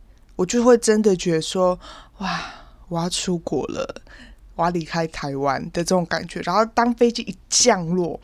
[0.43, 1.79] 我就会真的觉得说，
[2.17, 2.41] 哇。
[2.89, 4.03] 我要出国了，
[4.55, 6.39] 我要离开台湾的这种感觉。
[6.41, 8.19] 然后当飞机一降落，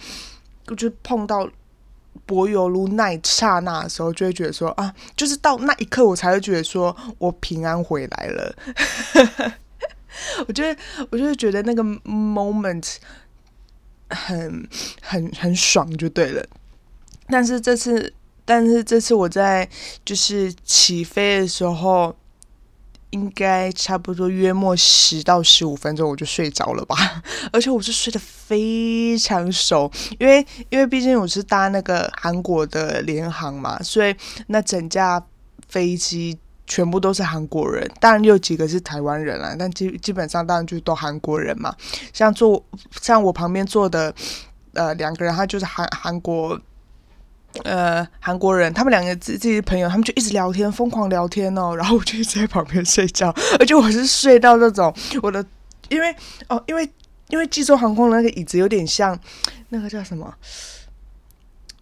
[0.67, 1.49] 我就碰到
[2.27, 8.55] 柏油路那一刹那的时候，就会觉得说啊，就是到那一刻，我才会觉得说我平安回来了。
[10.45, 10.79] 我觉得，
[11.09, 12.97] 我就是觉得那个 moment
[14.09, 14.69] 很
[15.01, 16.45] 很很爽，就对了。
[17.27, 18.13] 但是这次，
[18.49, 19.69] 但是这次我在
[20.03, 22.15] 就是起飞的时候。
[23.11, 26.95] 应该差不多约莫十到十五分钟我就睡着了吧，
[27.51, 35.25] 而且我是睡得非常熟，因为因为毕竟我是搭那个韩国的联航嘛，所以那整架
[35.67, 41.75] 飞机全部都是韩国人，当然有几个是台湾人啦，但基基本上当然就是都韩国人嘛。
[42.13, 42.63] 像坐
[43.01, 44.13] 像我旁边坐的
[44.73, 46.61] 呃两个人，他就是韩韩国。
[47.63, 51.75] 呃，韩国人，他们两个自自己朋友，他们就一直聊天，疯狂聊天哦。
[51.75, 55.43] 然后我就一直在旁边睡觉，而且我是睡到那种我的，
[55.89, 56.15] 因为
[56.47, 56.89] 哦，因为
[57.29, 59.19] 因为济州航空的那个椅子有点像
[59.69, 60.33] 那个叫什么，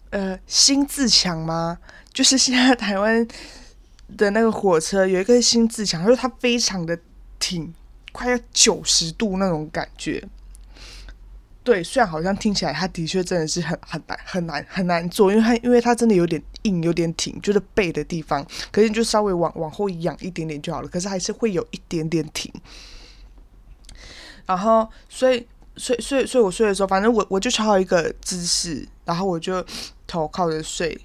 [0.09, 1.77] 呃，新自强吗？
[2.13, 3.27] 就是现在台湾
[4.17, 6.97] 的那个火车有一个新自强，就是它非常的
[7.37, 7.73] 挺，
[8.11, 10.23] 快要九十度那种感觉。
[11.67, 22.49] 对，虽然好像听起来，它的确真的是很很难很难很难做，因为它因为它真的有点硬，有点挺，就是背的地方，可是你就稍微往往后仰一点点就好了，可是还是会有一点点挺。
[24.45, 29.61] 然后，所以，所以，所以，所以我睡的时候，反正我我就调好一个姿势，然后我就
[30.07, 30.97] 头靠着睡，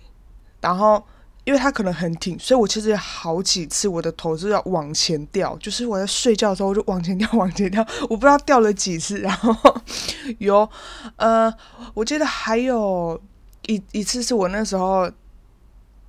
[0.60, 1.04] 然后。
[1.44, 9.18] 因为它可能很挺，所以我其实有好几次我的头是要往前掉，就是我在睡觉的时候我就往前掉，往前掉，我不知道掉了几次。
[9.18, 9.52] 然后
[10.38, 10.68] 有
[11.16, 11.52] 呃，
[11.94, 13.20] 我记得还有
[13.66, 15.10] 一一次是我那时候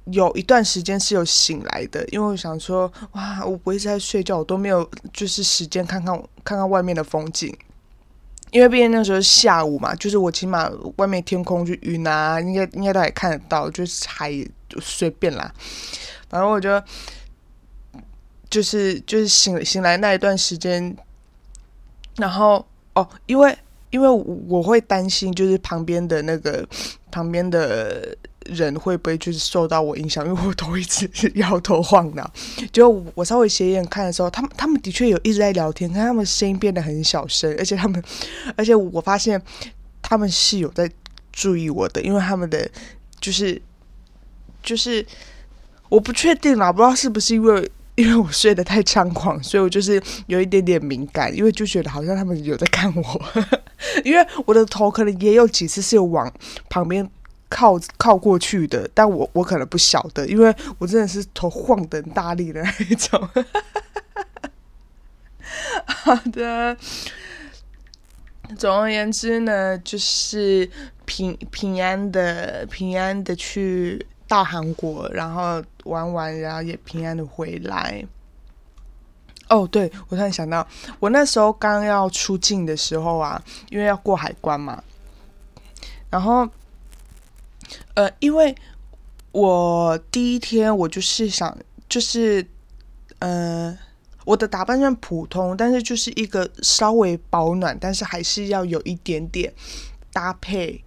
[0.06, 7.56] 有一段时间是有醒来的，因为我想说哇，我不一直在睡觉，我都没有就是时间看看看看外面的风景。
[8.52, 14.32] 因为毕竟那时候下午嘛，就是我起码外面天空就云啊，应该应该都还看得到，就是还
[14.82, 15.54] 随便啦。
[16.30, 16.82] 反正我就
[18.50, 20.96] 就是就是醒醒来那一段时间，
[22.18, 23.58] 然后哦，因为
[23.92, 24.10] 因为
[24.48, 26.68] 我会担心，就是旁边的那个
[27.12, 28.18] 旁边的。
[28.48, 30.28] 人会不会就是受到我影响？
[30.28, 32.30] 因为我头一直摇头晃脑。
[32.74, 38.04] 就我稍微斜眼看的时候，他们他们的确有一直在聊天，但他们声音变得很小声，而且他们，
[38.58, 39.42] 而且我发现
[40.02, 40.92] 他们是有在
[41.32, 42.70] 注意我的，因为他们的
[43.22, 43.62] 就是
[44.64, 45.06] 就是
[45.90, 53.22] 我不确定啦，不知道是不是因为因为我睡得太猖狂，所以我就是有一点点敏感，因为就觉得好像他们有在看我，
[54.04, 56.34] 因为我的头可能也有几次是有往
[56.70, 57.08] 旁边。
[57.50, 63.30] 靠靠过去的，但我我可能不晓得，因为我真的是头晃的大力的那一种。
[65.86, 66.76] 好的，
[68.58, 70.68] 总而言之呢，就是
[71.06, 78.04] 平平安的平安的去到韩国，然后玩完，然后也平安的回来。
[79.50, 80.68] 哦，对我突然想到，
[81.00, 84.84] 我那时候刚要出境的时候啊，因为要过海关嘛，
[86.10, 86.50] 然后。
[87.96, 88.54] 呃，因为
[89.32, 92.46] 我第一天我就是想，就是，
[93.20, 93.76] 呃，
[94.26, 99.52] 我的打扮算普通，但是就是一个稍微保暖，但是还是要有一点点
[100.12, 100.84] 搭配，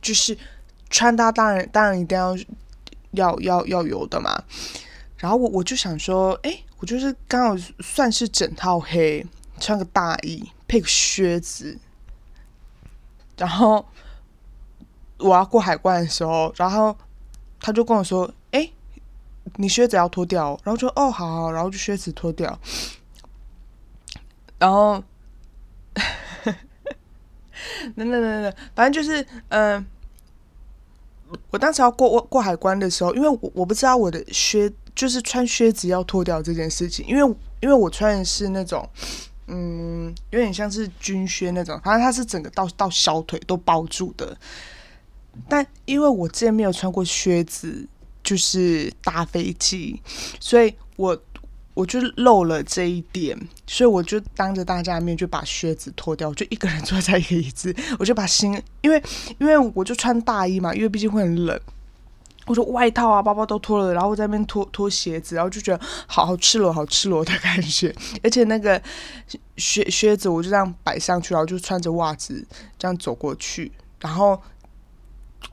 [0.00, 0.38] 就是
[0.88, 2.36] 穿搭当然当然一定要
[3.16, 4.44] 要要要有的嘛。
[5.16, 9.26] 然后我我就想说，哎，我就是刚好算是整套黑，
[9.58, 11.78] 穿个大衣配个靴子，
[13.36, 13.84] 然后。
[15.18, 16.94] 我要过海关的时候，然后
[17.58, 18.70] 他就跟我说：“哎，
[19.54, 22.60] 你靴子要脱掉。”然后就哦，好好，然后就靴子脱掉。
[24.58, 25.02] 然后，
[27.96, 29.86] 等等等等，反正就是，嗯，
[31.50, 38.88] 我当时要过过海关的时候，因为我我不知道我的靴就是穿靴子要脱掉这件事情，因为因为我穿的是那种
[39.46, 44.36] 嗯有点像是军靴那种，反正它是整个到到小腿都包住的。
[45.48, 47.86] 但因为我之前没有穿过靴子，
[48.22, 50.00] 就是搭飞机，
[50.40, 51.14] 所以我
[51.76, 59.00] 我就漏了这一点，所以我就当着大家的面就把靴子脱掉，我就一个人 坐在一个椅子，我就把心，因为
[59.38, 61.60] 因为我就穿大衣嘛，因为毕竟会很冷，
[62.46, 68.82] 我说外套啊、包包都脱了，然后我在那边脱脱鞋子，然后就觉得好好赤裸、好赤裸的感觉，而且那个
[69.58, 72.42] 靴靴子我就这样摆上去，然后就穿着袜子
[72.78, 74.42] 这样走过去，然后。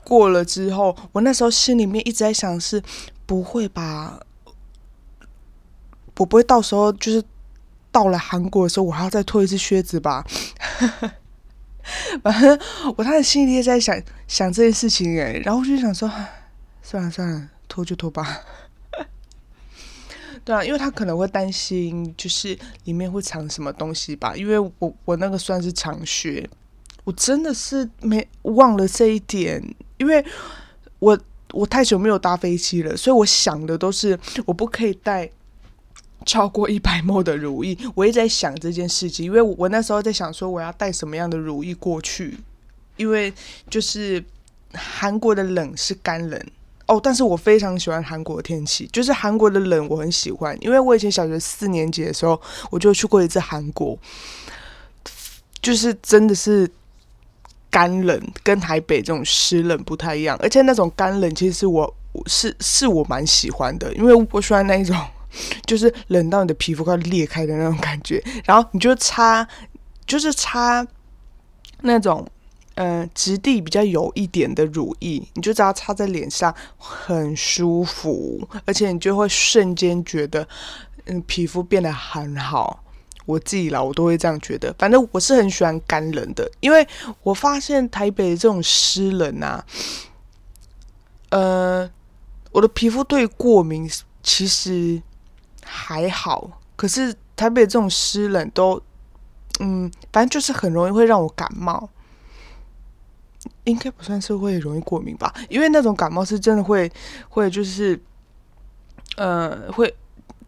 [0.02, 2.82] 过了之后，我那时候心里面一直在想：是
[3.26, 4.18] 不会吧？
[6.18, 7.22] 我不会到时候就是
[7.90, 10.24] 到了韩国的时候，我还要再脱一次靴子吧？
[12.22, 12.58] 反正
[12.96, 16.10] 我他的心里也在想想这件事情哎，然后我就想说：
[16.82, 18.40] 算了算了，脱就脱吧。
[20.44, 24.34] 对啊，因为他可能会担心，就是里面会藏什么东西吧？
[24.36, 26.48] 因为我我那个算是长靴。
[27.04, 29.62] 我真的是没忘了这一点，
[29.98, 30.24] 因为
[31.00, 31.18] 我
[31.52, 35.30] 我太久没有搭飞机了，所以我想的都是我不可以带
[36.24, 37.78] 超过一百沫的如意。
[37.94, 42.38] 我一直在想这件事情，因为我那时候在想说我要带什么样的如意过去，
[42.96, 43.32] 因为
[43.70, 44.22] 就是
[44.72, 46.40] 韩国的冷是干冷
[46.86, 53.98] 哦，但是我非常喜欢韩国天气，就是韩国的冷我很喜欢，因为我以前小学四年级的时候我就去过一次韩国，
[55.62, 56.70] 就是真的是。
[57.70, 61.92] 干冷跟台北这种湿冷不太一样，而且那种干冷其实是我
[62.26, 64.96] 是是我蛮喜欢的，因为我喜欢那一种
[65.66, 69.46] 就是冷到你的皮肤快裂开的那种感觉，然后你就擦
[70.06, 70.86] 就是擦
[71.82, 72.26] 那种
[72.76, 80.46] 嗯质地比较有一点的乳液，你就知道擦在脸上很舒服，而且你就会瞬间觉得
[81.06, 82.80] 嗯皮肤变得很好。
[83.26, 84.70] 我自己啦，我都会这样觉得。
[84.78, 86.86] 反正我是很喜欢干冷的，因为
[87.22, 89.64] 我发现台北这种湿冷啊，
[91.30, 91.90] 呃，
[92.52, 93.90] 我的皮肤对过敏
[94.22, 95.02] 其实
[95.64, 98.80] 还好，可是台北这种湿冷都，
[99.60, 101.88] 嗯，反正就是很容易会让我感冒。
[103.64, 105.34] 应该不算是会容易过敏吧？
[105.48, 106.90] 因为那种感冒是真的会
[107.28, 108.00] 会就是，
[109.16, 109.94] 呃，会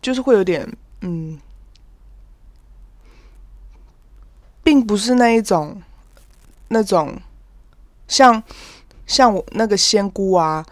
[0.01, 1.39] 就是会有点嗯。
[4.63, 5.81] 并不是那一种，
[6.69, 7.17] 那种
[8.09, 8.43] 像
[9.07, 10.67] 像我那个仙姑啊，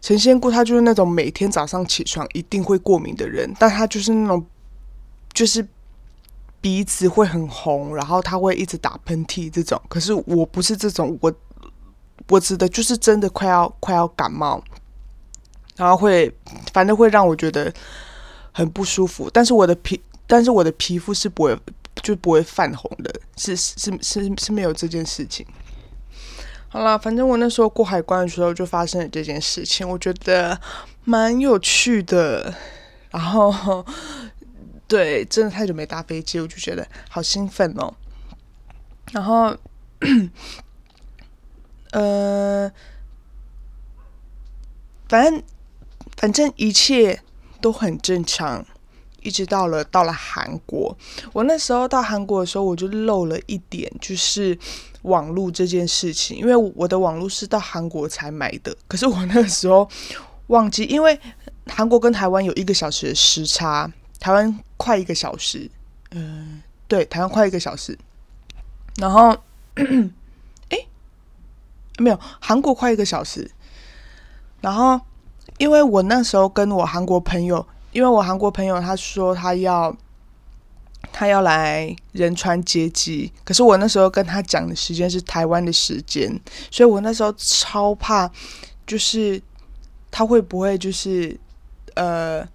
[0.00, 4.44] 陈仙姑，她就是那种每天早上起床一定会过敏的人，但她就是那种，
[5.32, 5.66] 就是
[6.60, 9.80] 鼻子会很红，然后她会一直打喷嚏这种。
[9.88, 11.32] 可是我不是这种，我
[12.28, 14.62] 我指的就是真的快要快要感冒，
[15.76, 16.32] 然后会
[16.72, 17.72] 反正会让我觉得
[18.52, 19.28] 很不舒服。
[19.32, 21.58] 但是我的皮，但是我的皮肤是不会。
[22.00, 25.44] 就不会泛红的，是是是是没有这件事情。
[26.70, 30.60] 好了，反正我那时候过海关的时候就发生了这件事情，我觉得
[31.04, 32.54] 蛮有趣的。
[33.10, 33.84] 然后，
[34.86, 37.94] 对，真的太久没搭飞机，我就觉得好兴奋哦。
[39.12, 39.56] 然后，
[41.92, 42.70] 呃，
[45.08, 45.42] 反正
[46.18, 47.22] 反正一切
[47.62, 48.66] 都很正常。
[49.28, 50.96] 一直到了到了韩国，
[51.34, 54.58] 我那时候到韩国的时候，我就漏了一点，就是
[55.02, 58.74] 网络这件事情，因为我的网络是到韩国才买的。
[58.88, 59.86] 可是我那个时候
[60.46, 61.20] 忘记，因为
[61.66, 65.70] 韩国跟台湾有一个小时的时差，台湾快一个小时，
[66.12, 67.98] 嗯，对，台湾快一个小时。
[68.96, 69.36] 然后，
[70.70, 70.78] 哎，
[71.98, 73.50] 没有，韩国快一个小时。
[74.62, 74.98] 然后，
[75.58, 77.66] 因为我那时候跟我韩国朋友。
[77.92, 79.94] 因为我韩国朋友他说他要
[81.10, 86.30] 他要来仁川接机，可是我那时候跟他讲的时间是台湾的时间，
[86.70, 88.30] 所以我那时候超怕，
[88.86, 89.40] 就是
[90.10, 91.38] 他会不会就是
[91.94, 92.46] 呃，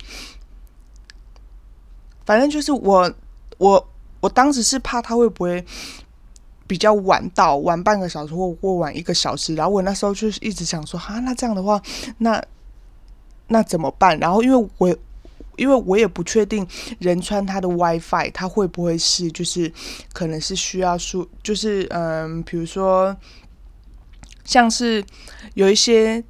[2.26, 3.12] 反正就是我
[3.58, 5.66] 我我当时是怕他会不会
[6.68, 11.82] 比较晚到，晚半个小时或或晚一个小时，然后我那时候就是一直想说，哈，那这样的话，
[12.20, 12.42] 那
[13.48, 14.18] 那怎么办？
[14.20, 14.96] 然后因为我。
[15.58, 16.68] 因为我也不确定
[17.00, 19.72] 仁川它的 WiFi 它会不会是就是
[20.14, 23.16] 可能是需要输就是嗯比如说
[24.44, 25.04] 像是
[25.54, 26.24] 有一些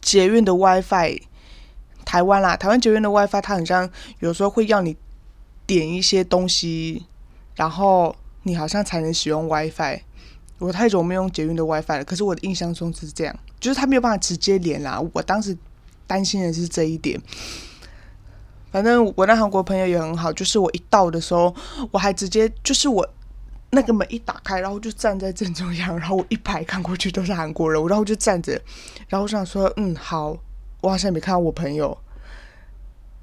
[0.00, 1.20] 捷运的 WiFi
[2.04, 4.96] 台湾啦台湾捷运的 WiFi 它很像有时候会要你
[5.66, 7.04] 点一些东西，
[7.54, 10.00] 然后你好像才能使用 WiFi。
[10.58, 13.38] 我太久没用捷运的 WiFi 了，可是我的印象中是这样。
[13.60, 14.98] 就是他没有办法直接连啦。
[15.12, 15.54] 我当时
[16.06, 17.20] 担心的是这一点。
[18.70, 21.54] 反正我那韩国朋友也很好，就是我一到的时候，
[21.90, 23.08] 我还直接就是我
[23.70, 28.52] 那个门一打开，然后就站在正中央，然后我一排看过去都是韩国人，然后就站着，
[29.08, 30.36] 然后我想说，嗯，好，
[30.82, 31.96] 我好像没看到我朋友，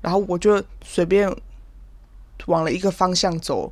[0.01, 1.31] 然后我就随便
[2.47, 3.71] 往了一个方向走，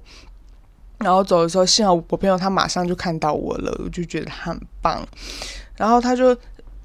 [0.99, 5.07] 然后走的时候，幸好我朋友他马上就看到我了，我就觉得他很棒，
[5.76, 6.38] 然后他就。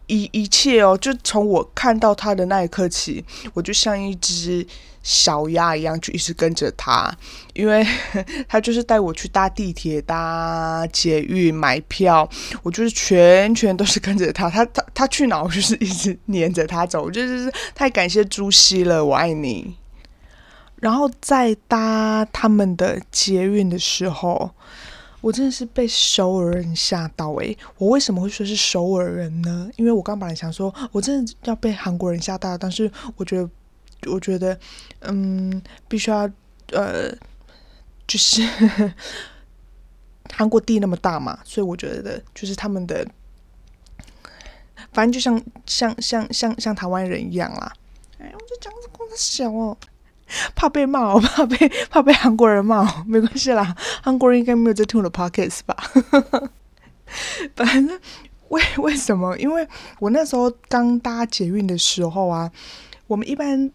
[0.09, 4.67] 一一切哦，就从我看到他的那一刻起，我就像一只
[5.03, 7.15] 小鸭一样，就一直跟着他，
[7.55, 7.87] 因为
[8.49, 12.29] 他就是带我去搭地铁、搭捷运、买票，
[12.63, 14.51] 我就是全全都是跟着他。
[14.51, 17.05] 他他他去哪，我就是一直黏着他走。
[17.05, 19.77] 我就是太感谢朱熹了，我爱你。
[20.77, 24.51] 然后在搭他们的捷运的时候。
[25.21, 29.69] 我真的是被首尔人吓到诶，我为什么会说是首尔人呢？
[29.77, 33.51] 因为我刚本来想说，我真的要被韩国人吓到，但是我觉得，
[34.13, 34.59] 我觉得，
[35.01, 36.31] 嗯，必须要，
[36.73, 37.11] 呃，
[38.07, 38.43] 就是
[40.33, 43.05] 韩国地那么大嘛，所以我觉得就是他们的，
[44.93, 47.73] 反正就像像像像像台湾人一样啦。
[48.19, 49.77] 哎，我就讲这公司小哦。
[50.55, 51.57] 怕被骂，我 怕被
[51.91, 55.77] 怕被韩国人骂， 没关系啦，韩国人应该没有在听我的 podcast 吧？
[57.57, 58.01] 反正
[58.49, 59.37] 为为什么？
[59.39, 59.67] 因为
[59.99, 62.51] 我那时候刚搭捷运的时候啊，
[63.07, 63.71] 我们一般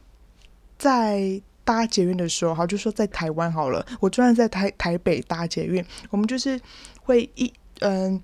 [0.77, 6.59] 在搭捷运的时候，好就说在台湾好了，我就算在台台北搭捷运，我们就是
[7.01, 8.21] 会一嗯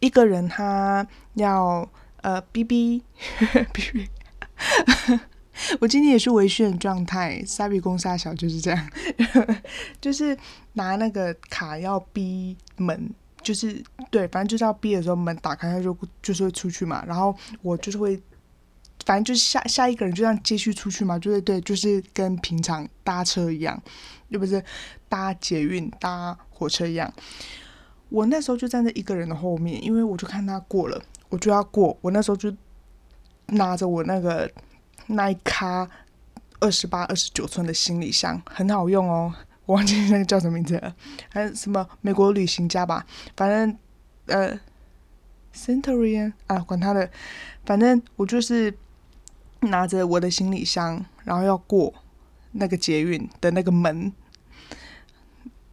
[0.00, 1.88] 一个人他要
[2.20, 3.00] 呃哔哔
[3.42, 5.20] 哔哔。
[5.80, 8.90] 我今天也是微醺的状态，沙比公沙小就是这样，
[10.00, 10.36] 就是
[10.74, 13.10] 拿那个卡要逼门，
[13.42, 17.04] 就是对，反正就是要逼的时候门打开，他就就是会出去嘛。
[17.06, 18.20] 然后我就是会，
[19.04, 23.80] 反正就是下下一个人就这样继续出去嘛，就是对，就是跟平常搭车一样，
[24.28, 24.62] 又不是
[25.08, 27.12] 搭捷运搭火车一样。
[28.10, 31.98] 我那时候就站在一个人的后面，因为我就看他过了，我就要过。
[32.00, 32.54] 我那时候就
[33.46, 34.50] 拿着我那个。
[35.08, 35.88] 那一卡
[36.60, 39.32] 二十八、二十九寸的行李箱很好用哦，
[39.64, 40.94] 我忘记那个叫什么名字了，
[41.30, 43.06] 还是什么美国旅行家吧，
[43.36, 43.78] 反正
[44.26, 44.58] 呃
[45.54, 47.08] ，Centurion 啊，管他的，
[47.64, 48.76] 反正我就是
[49.60, 51.94] 拿着我的行李箱，然后要过
[52.52, 54.12] 那个捷运的那个门，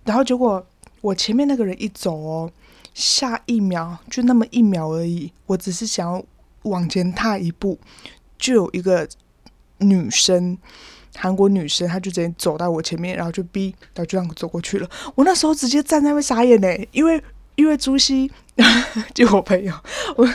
[0.04, 0.66] 然后结果
[1.02, 2.52] 我前面那个人一走哦，
[2.94, 6.24] 下一秒就那么一秒而已，我只是想要
[6.62, 7.80] 往前踏一步，
[8.38, 9.10] 就有一个。
[9.80, 10.58] 女生，
[11.18, 14.90] 韩国女生，她就直接走到我前面，然后就逼，然后就这样走过去了。
[15.16, 17.22] 我那时候直接站在那边傻眼呢，因为
[17.56, 18.32] 因为朱熹
[19.14, 19.74] 就我朋友，
[20.16, 20.26] 我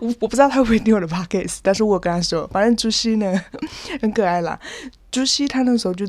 [0.00, 3.40] 我我不知道他会不会听我的 podcast，但是我跟他说，反正朱熹呢
[4.00, 4.58] 很可爱啦。
[5.10, 6.06] 朱熹他那时候就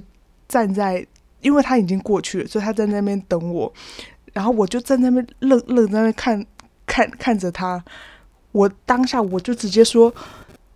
[0.48, 1.06] 站在，
[1.42, 3.74] 因为他已经过去了，所以他在那边等我，
[4.32, 6.46] 然后我就站在那边愣愣在那看
[6.86, 7.84] 看看着他，
[8.52, 10.14] 我当下我就直接说。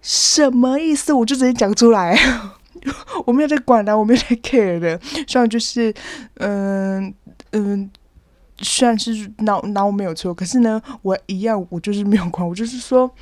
[0.10, 1.12] 什么意思？
[1.12, 2.18] 我就直接讲出来，
[3.28, 4.98] 我没有在管的，我没有在 care 的。
[5.28, 5.94] 虽然就是，
[6.36, 7.14] 嗯
[7.52, 7.92] 嗯，
[8.60, 12.48] 虽然是脑脑没有错，可是呢，我一样，我就是没有管。
[12.48, 13.14] 我就是说，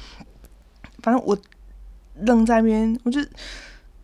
[1.02, 1.36] 反正我
[2.22, 3.20] 愣在那边，我就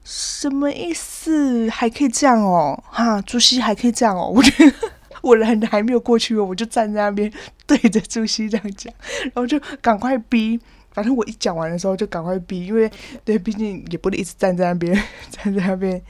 [0.03, 1.69] 什么意思？
[1.69, 4.25] 还可以这样哦，哈，朱熹还可以这样哦。
[4.35, 4.73] 我觉得
[5.21, 7.31] 我人还没有过去，我就站在那边
[7.67, 10.59] 对着朱熹这样讲，然后就赶快逼。
[10.93, 12.91] 反正我一讲完的时候就赶快闭，因为
[13.23, 14.93] 对，毕竟也不能一直站在那边，
[15.31, 16.01] 站在那边，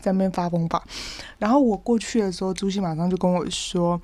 [0.00, 0.82] 在那边发疯吧。
[1.38, 4.00] 然后我过去的时候，朱熹马上就跟我说：“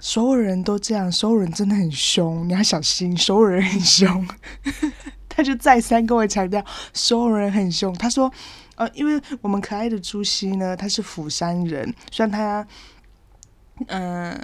[0.00, 4.28] 所有人都这样，所有人真的很凶，你要小心，所有人很凶。
[5.28, 7.92] ”他就再三跟我强调，所有人很凶。
[7.94, 8.30] 他说
[8.76, 12.66] ：“呃，因为我们可爱的朱熹呢，他是釜山人，虽然他，
[13.86, 14.38] 嗯。”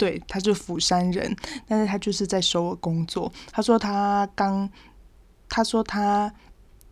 [0.00, 1.36] 对，他是釜山人，
[1.68, 3.30] 但是他就是在首尔工作。
[3.52, 4.66] 他说他刚，
[5.46, 6.32] 他说他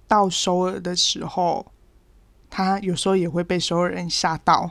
[0.07, 1.73] 到首尔的时候，
[2.51, 4.71] 他有时候也会被首尔人吓到。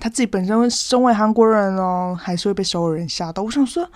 [0.00, 3.44] 他自己本身身为韩国人哦，还是会被首尔人吓到。
[3.44, 3.88] 我想说，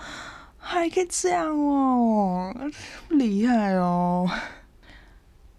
[0.57, 2.55] 还可以这样哦，
[3.09, 4.25] 厉害哦！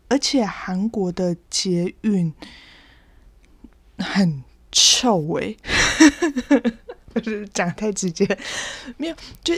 [0.09, 2.33] 而且韩国的捷运
[3.99, 4.43] 很
[4.73, 5.55] 臭哎。
[7.15, 8.27] 就是讲太直接，
[8.97, 9.55] 没有，就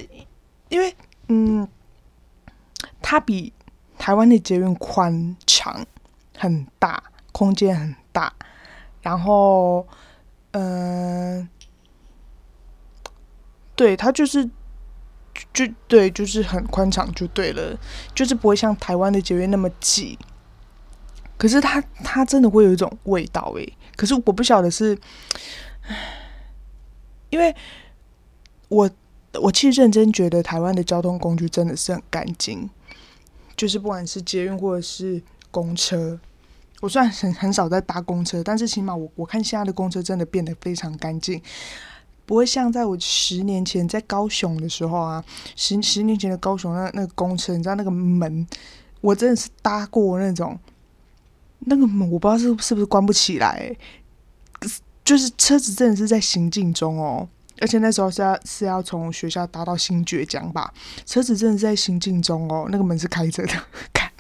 [0.69, 0.95] 因为
[1.29, 1.67] 嗯，
[3.01, 3.53] 它比
[3.99, 5.85] 台湾的捷运宽敞
[6.37, 8.33] 很大，空间很大，
[9.01, 9.87] 然后
[10.53, 11.49] 嗯，
[13.77, 14.49] 对，它就是
[15.53, 17.79] 就对，就是很宽敞就对了，
[18.15, 20.19] 就是不会像台湾的捷运那么挤。
[21.39, 24.97] 可是它它真的会有一种味道诶，可是我不晓得是，
[27.33, 27.55] 因为
[28.69, 28.89] 我
[29.41, 32.69] 我其实认真觉得台湾的交通工具真的是很干净，
[33.57, 35.21] 就是不管是捷运或者是
[35.51, 36.21] 公车，
[36.83, 41.41] 我虽然很很少在搭公车，但是起码我我看现在的公车真的变得非常干净。
[42.25, 45.25] 不会像在我十年前在高雄的时候啊，
[45.57, 48.47] 十十年前的高雄那那个公车，你知道那个门，
[49.01, 50.59] 我真的是搭过那种，
[51.61, 53.75] 那个门我不知道是是不是关不起来，
[55.05, 57.29] 就是车子真的是在行进中哦，
[57.61, 60.73] 而且那时候是要是要从学校搭到新爵江吧，
[61.07, 63.55] 车子真的是在行进中哦，那个门是开着的，
[63.93, 64.11] 看，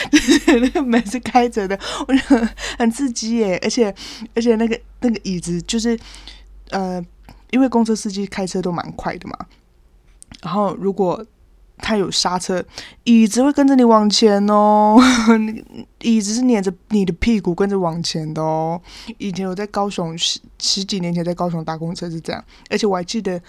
[0.60, 3.94] 那个门是开着的，我觉得很刺激耶，而且
[4.34, 5.98] 而且那个那个椅子就是
[6.70, 7.04] 呃。
[7.52, 9.38] 因为公车司机开车都蛮快的嘛，
[10.42, 11.24] 然后如果
[11.78, 12.64] 它有刹车，
[13.04, 14.96] 椅子会跟着你往前哦，
[16.02, 18.80] 椅子是黏着你的屁股跟着往前的哦。
[19.18, 23.40] 以前我在高雄十十几年前在高雄搭公车是这样，而且我还记得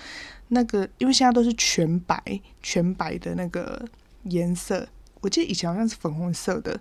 [0.50, 2.22] 那个，因为现在都是全白
[2.62, 3.84] 全白的那个
[4.24, 4.88] 颜色，
[5.22, 6.80] 我记得以前好像是粉红色的。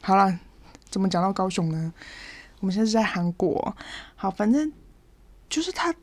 [0.00, 0.38] 好了，
[0.90, 1.92] 怎么讲到高雄呢？
[2.60, 3.76] 我们现在是在韩国，
[4.16, 4.72] 好，反正。
[5.52, 5.94] 就是他，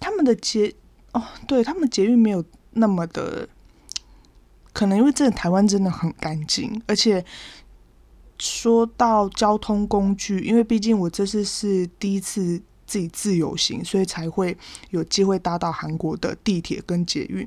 [0.00, 0.74] 他们的捷
[1.12, 2.44] 哦，对他们捷运没有
[2.76, 3.48] 那么的，
[4.72, 7.24] 可能因为这台湾真的很干净，而且
[8.38, 14.56] 说到交通工具，因为毕竟我这次是第一次自己自由行，所以才会
[14.90, 17.46] 有机会搭到韩国的地铁跟捷运。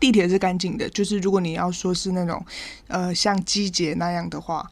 [0.00, 2.44] 地铁是干净的，就是如果你要说是那种
[2.86, 4.70] 呃像机捷那样的话，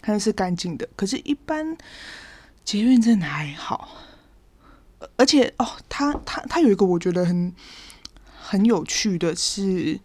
[0.00, 0.88] 它是干净的。
[0.96, 1.76] 可是，一般
[2.64, 3.88] 捷运真的还好。
[5.16, 7.52] 而且哦，他他他有一个我觉得很
[8.52, 9.98] 很有趣的是，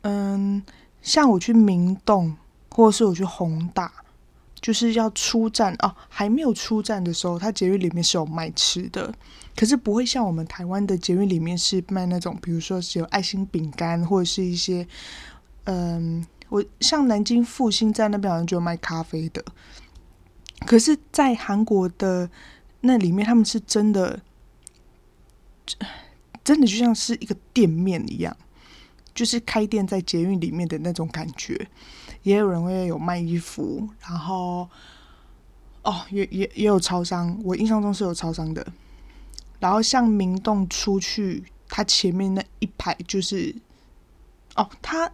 [0.00, 0.60] 嗯，
[1.00, 2.36] 像我去明洞，
[2.68, 3.92] 或者是我去宏大，
[4.60, 9.14] 就是要出站哦，还没有出站的时候，它捷运里面是有卖吃的，
[9.54, 14.84] 可是不会像我们台湾的捷运里面是卖那种，比如说是有爱心饼干，或者是一些，
[15.66, 19.44] 嗯，我像南京复兴站那边好像就有卖咖啡的，
[20.66, 22.28] 可是，在韩国的。
[22.82, 24.22] 那里面他们是真的，
[26.50, 28.36] 真的就像是一个店面一样，
[29.14, 31.68] 就是开店在捷运里面的那种感觉。
[32.24, 34.68] 也有人会有卖衣服，然后
[35.84, 38.66] 哦，也也也有超商，我印象中是有超商的。
[39.60, 43.54] 然后像明洞出去，它前面那一排就是
[44.56, 45.08] 哦，它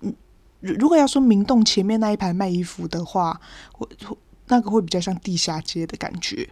[0.00, 0.14] 嗯，
[0.60, 3.40] 如果要说明洞前面那一排卖衣服的话，
[3.72, 3.88] 会
[4.48, 6.50] 那个会比较像地下街的感觉。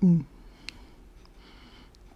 [0.00, 0.24] 嗯，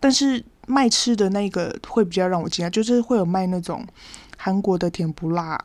[0.01, 3.85] 但是卖吃的那个会比较让我惊讶，就是会有卖那种
[4.37, 5.59] 韩国的甜不辣，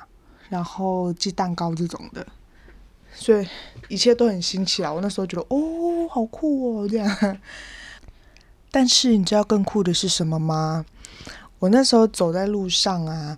[0.49, 2.25] 然后鸡蛋糕这种的，
[3.13, 3.47] 所以
[3.87, 4.91] 一切都很新奇啊！
[4.91, 7.37] 我那时候觉得哦，好酷哦，这样。
[8.71, 10.83] 但是你知道更酷的是什么吗？
[11.59, 13.37] 我那时候走在路上啊，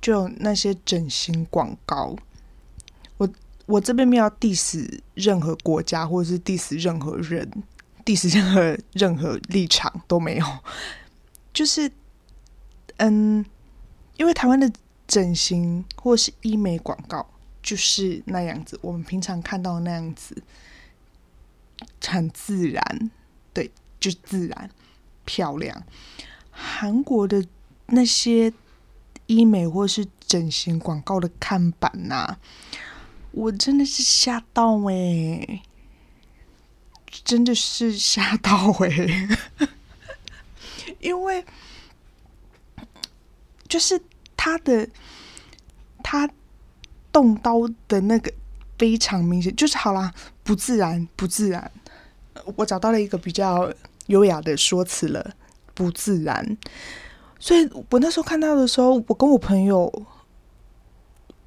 [0.00, 2.14] 就有那些整形广告。
[3.16, 3.28] 我
[3.64, 7.50] 我这边没有 diss 任何国家，或者是 diss 任何人。
[8.04, 10.46] ，diss 任何任何立场都没有，
[11.56, 11.90] 就是，
[12.98, 13.42] 嗯，
[14.18, 14.70] 因为台湾的
[15.06, 17.26] 整形或是医美广告
[17.62, 20.42] 就是那样子，我们平常看到那样子，
[22.06, 23.10] 很自然，
[23.54, 24.70] 对，就自然
[25.24, 25.82] 漂亮。
[26.50, 27.42] 韩国的
[27.86, 28.52] 那些
[29.26, 32.36] 医美或是整形广告的看板呐，
[33.30, 35.62] 我真的是吓到哎。
[37.24, 38.88] 真的是吓到哎，
[41.06, 41.44] 因为
[43.68, 44.00] 就是
[44.36, 44.88] 他的
[46.02, 46.28] 他
[47.12, 48.32] 动刀的那个
[48.76, 51.70] 非常明显，就是好啦，不自然，不自然。
[52.56, 53.72] 我找到了一个比较
[54.06, 55.34] 优雅的说辞了，
[55.74, 56.56] 不自然。
[57.38, 60.06] 所以我那时候看到的时候，我跟我朋友，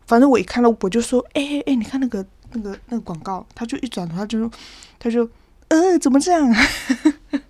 [0.07, 4.51] 反正我一看到我就说：“哎哎，你看那个那个那个广告。”他就一转头，他就
[4.97, 5.29] 他就。
[5.69, 6.51] 呃，怎么这样？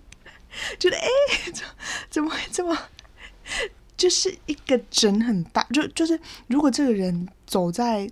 [0.78, 1.08] 觉得哎，
[1.52, 1.64] 怎
[2.08, 2.76] 怎么会这么？
[3.96, 8.10] 就是一个整很大，就就是如果这个人走在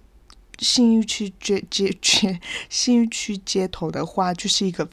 [0.58, 2.38] 信义区街街街
[2.68, 4.86] 信义区街头的话，就是一个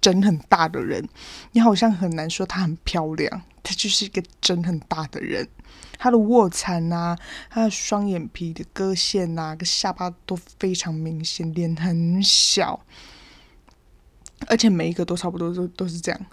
[0.00, 1.08] 整很大的人。
[1.52, 5.48] 你好像很难说她很漂亮，她就是一个整很大的人。
[5.96, 7.16] 她的卧蚕啊，
[7.48, 12.84] 她的双眼皮的割线呐，跟下巴都非常明显，脸很小。
[14.48, 16.26] 而且每一个都差不多，都都是这样，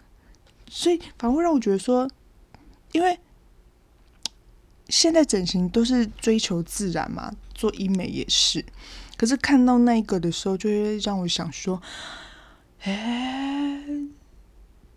[0.74, 2.10] 所以反而会让我觉得说，
[2.94, 3.20] 因为
[4.88, 8.64] 现在整形都是追求自然嘛，做医美也是。
[9.18, 11.82] 可是看到那个的时候，就会让我想说，
[12.84, 13.84] 哎，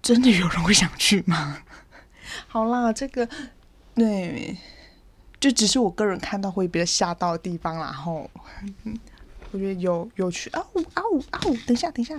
[0.01, 1.59] 真的有人会想去吗？
[2.47, 3.29] 好啦，这个
[3.97, 4.57] 对，
[5.41, 7.93] 就只是我个人看到会比较吓到的地方啦。
[7.93, 8.31] 后，
[9.51, 10.49] 我觉得有有趣。
[10.51, 11.57] 啊呜啊呜啊呜！
[11.66, 12.16] 等一下，等一下，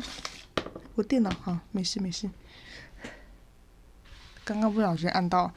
[0.96, 2.30] 我电脑哈，没事没事。
[4.46, 5.52] 刚刚不小心按到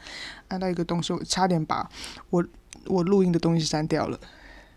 [0.48, 1.88] 按到一个东西，我差点把
[2.30, 2.44] 我
[2.86, 4.18] 我录音的东西删掉了。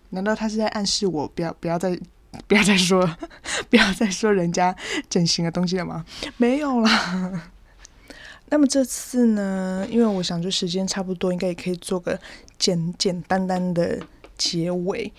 [0.09, 1.97] 难道他是在暗示我不要不要再
[2.45, 3.18] 不要再说了
[3.70, 4.76] 不要再说人家
[5.09, 6.05] 整形的东西了吗？
[6.36, 7.51] 没有啦。
[8.49, 12.20] 那么这次呢，因为我想就时间差不多，应该也可以做个
[12.59, 13.97] 简简单单的
[14.38, 15.14] 结尾。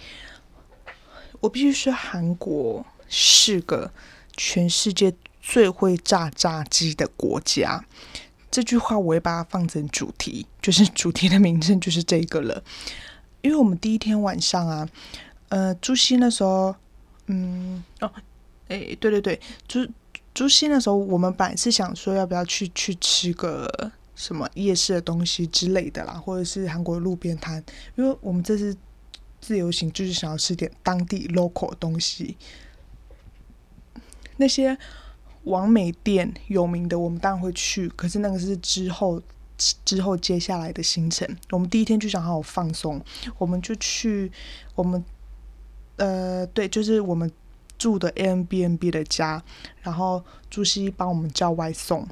[1.40, 3.90] 我必须说，韩国是个
[4.36, 7.82] 全世界最会炸炸鸡的国家。
[8.52, 12.62] 这句话我会把它放成主题，就是 主题的名称就是这个了。
[13.40, 14.86] 因为我们第一天晚上啊，
[15.48, 16.76] 呃，朱熹那时候，
[17.28, 18.12] 嗯，哦，
[18.68, 19.88] 哎，对对对，朱
[20.34, 27.64] 朱熹那时候，我们本来是想说要不要去去吃个什么夜市的东西之类的啦，或者是韩国路边摊，
[27.96, 28.76] 因为我们这次
[29.40, 32.36] 自由行就是想要吃点当地 local 的东西，
[34.36, 34.78] 那些。
[35.44, 37.88] 王美店有名的，我们当然会去。
[37.90, 39.20] 可是那个是之后
[39.84, 41.28] 之后接下来的行程。
[41.50, 43.00] 我们第一天就想好好放松，
[43.38, 44.30] 我们就去
[44.74, 45.04] 我们
[45.96, 47.30] 呃对，就是我们
[47.76, 49.42] 住的 A M B N B 的家，
[49.82, 52.06] 然后朱熹帮我们叫外送，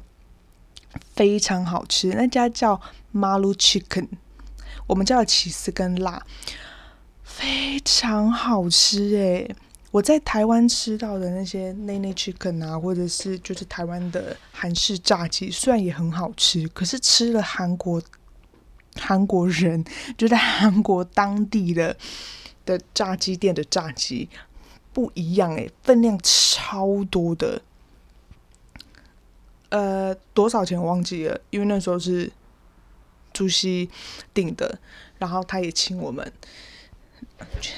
[1.13, 2.09] 非常好吃。
[2.09, 2.79] 那家叫
[3.13, 4.07] Malu Chicken，
[4.87, 6.25] 我们叫起司跟辣，
[7.23, 9.55] 非常好吃诶。
[9.91, 18.01] 我在台湾吃到的那些内内 chicken 啊，或者是就是台湾的韩式炸鸡，虽然也很好吃，可是吃了韩国
[18.95, 19.83] 韩国人
[20.17, 21.97] 就在韩国当地的
[22.65, 24.29] 的炸鸡店的炸鸡
[24.93, 27.61] 不一样诶，分量超多的。
[29.69, 32.31] 呃，多少钱忘记了，因为那时候是
[33.31, 33.89] 朱熹
[34.33, 34.79] 订的，
[35.17, 36.31] 然后他也请我们。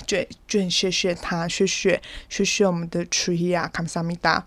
[0.05, 4.45] 卷卷谢谢他，谢谢谢谢我们的 Tria k a m s a m i d a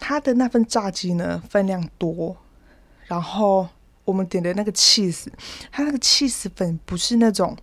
[0.00, 2.36] 他的那份炸鸡呢分量多，
[3.06, 3.68] 然后
[4.04, 5.26] 我们点的那个 cheese，
[5.70, 7.56] 他那个 cheese 粉不是那种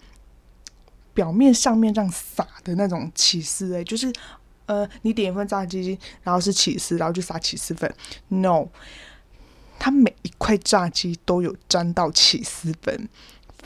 [1.14, 4.12] 表面上面这样撒的那种起司哎，就是
[4.66, 7.94] 呃你点一份炸鸡，然后是起司，然后就撒起司粉
[8.30, 8.68] ，no，
[9.78, 13.10] 它每一块炸鸡都有沾到起司粉，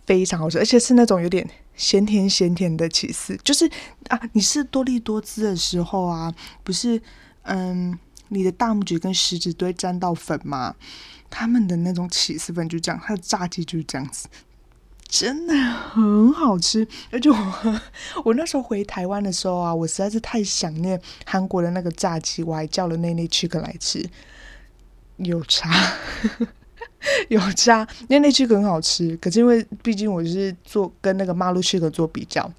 [0.06, 1.48] 非常好吃，而且是那种有点。
[1.76, 3.70] 咸甜咸甜的起司，就是
[4.08, 7.02] 啊，你是多利多滋的时候啊，不是，
[7.44, 7.98] 嗯，
[8.30, 10.76] 你的大拇指跟食指都会沾到粉吗？
[11.30, 14.28] 他们的那种起司粉就这样，它的炸鸡就是这样子，
[15.10, 16.88] 真的很好吃。
[17.12, 17.82] 而且我
[18.24, 24.08] 我那时候回台湾的时候啊，我实在是太想念韩国的那个炸鸡，我还叫了内内去个来吃，
[25.18, 25.70] 有差。
[27.30, 29.16] 有加，因为那区很好吃。
[29.18, 32.52] 可是因为毕竟我是做跟那个马路区肯做比较，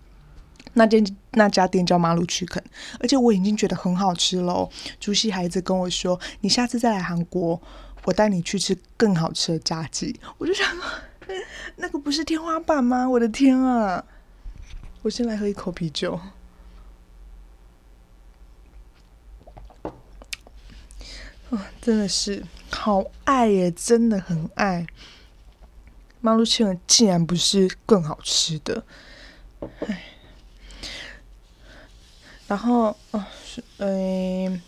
[0.74, 2.62] 那间那家店叫马路区肯，
[3.01, 4.68] 而且我已经觉得很好吃喽。
[5.01, 7.61] 朱熹孩子跟我说：“你下次再来韩国，
[8.05, 10.66] 我带你去吃更好吃的炸鸡。”我就想，
[11.76, 13.09] 那个不是天花板吗？
[13.09, 14.05] 我的天啊！
[15.03, 16.20] 我先来喝一口啤酒。
[21.51, 22.44] 啊，真的是。
[22.79, 24.87] 好爱耶，真的很爱。
[26.20, 28.85] 马路奇尔竟然不是更好吃的，
[29.81, 30.05] 唉。
[32.47, 33.27] 然后啊，
[33.79, 34.61] 嗯，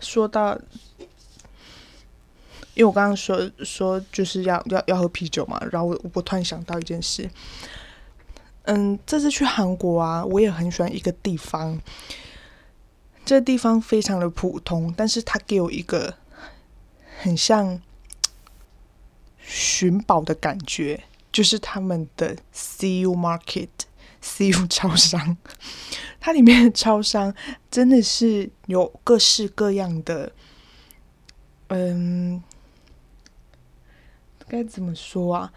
[0.00, 0.58] 说到，
[2.74, 7.28] 因为我刚刚说说就是要要要喝啤酒嘛，然后我我突然想到一件事，
[8.62, 11.78] 嗯，这次去韩国啊，我也很喜欢一个地方，
[13.26, 16.14] 这地方非常的普通，但是它给我一个。
[17.24, 17.80] 很像
[19.38, 23.70] 寻宝的感觉，就是他们的 CU Market、
[24.22, 25.38] CU 超商，
[26.20, 27.34] 它里面的超商
[27.70, 30.32] 真的是有各式各样的，
[31.68, 32.42] 嗯，
[34.46, 35.50] 该怎么说啊？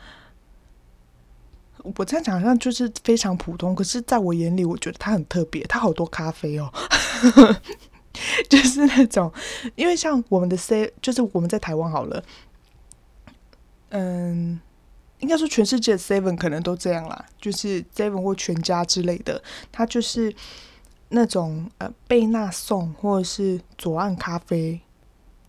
[1.98, 6.72] 我在场上就是非常普通，可是在我眼里，我觉得它很特别，它好多咖啡哦。
[8.50, 9.32] 就是那种，
[9.76, 12.24] 因为像我们的 C，就是我们在台湾好了，
[13.90, 14.60] 嗯，
[15.20, 19.42] 应该说全世界 Seven 可能都这样啦，就是 Seven 或全家之类的，
[19.72, 20.36] 它就是
[21.10, 24.82] 那种呃贝纳颂或者是左岸咖啡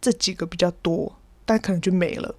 [0.01, 1.12] 这几个比较多，
[1.45, 2.35] 但可能就没了。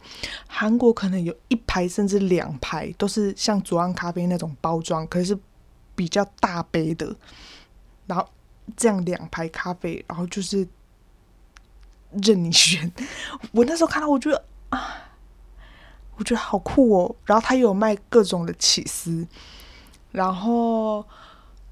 [0.48, 5.38] 韩国可能有一排甚至两排都是像左岸咖啡那种包装，可是
[5.96, 7.14] 比较大杯的，
[8.08, 8.26] 然后
[8.76, 10.67] 这样两排咖啡，然后就是
[12.24, 12.91] 任你选。
[13.51, 15.11] 我那时候看到，我觉得啊，
[16.15, 17.15] 我觉得好酷哦。
[17.26, 19.28] 然后他有卖各种的起司，
[20.11, 21.05] 然后。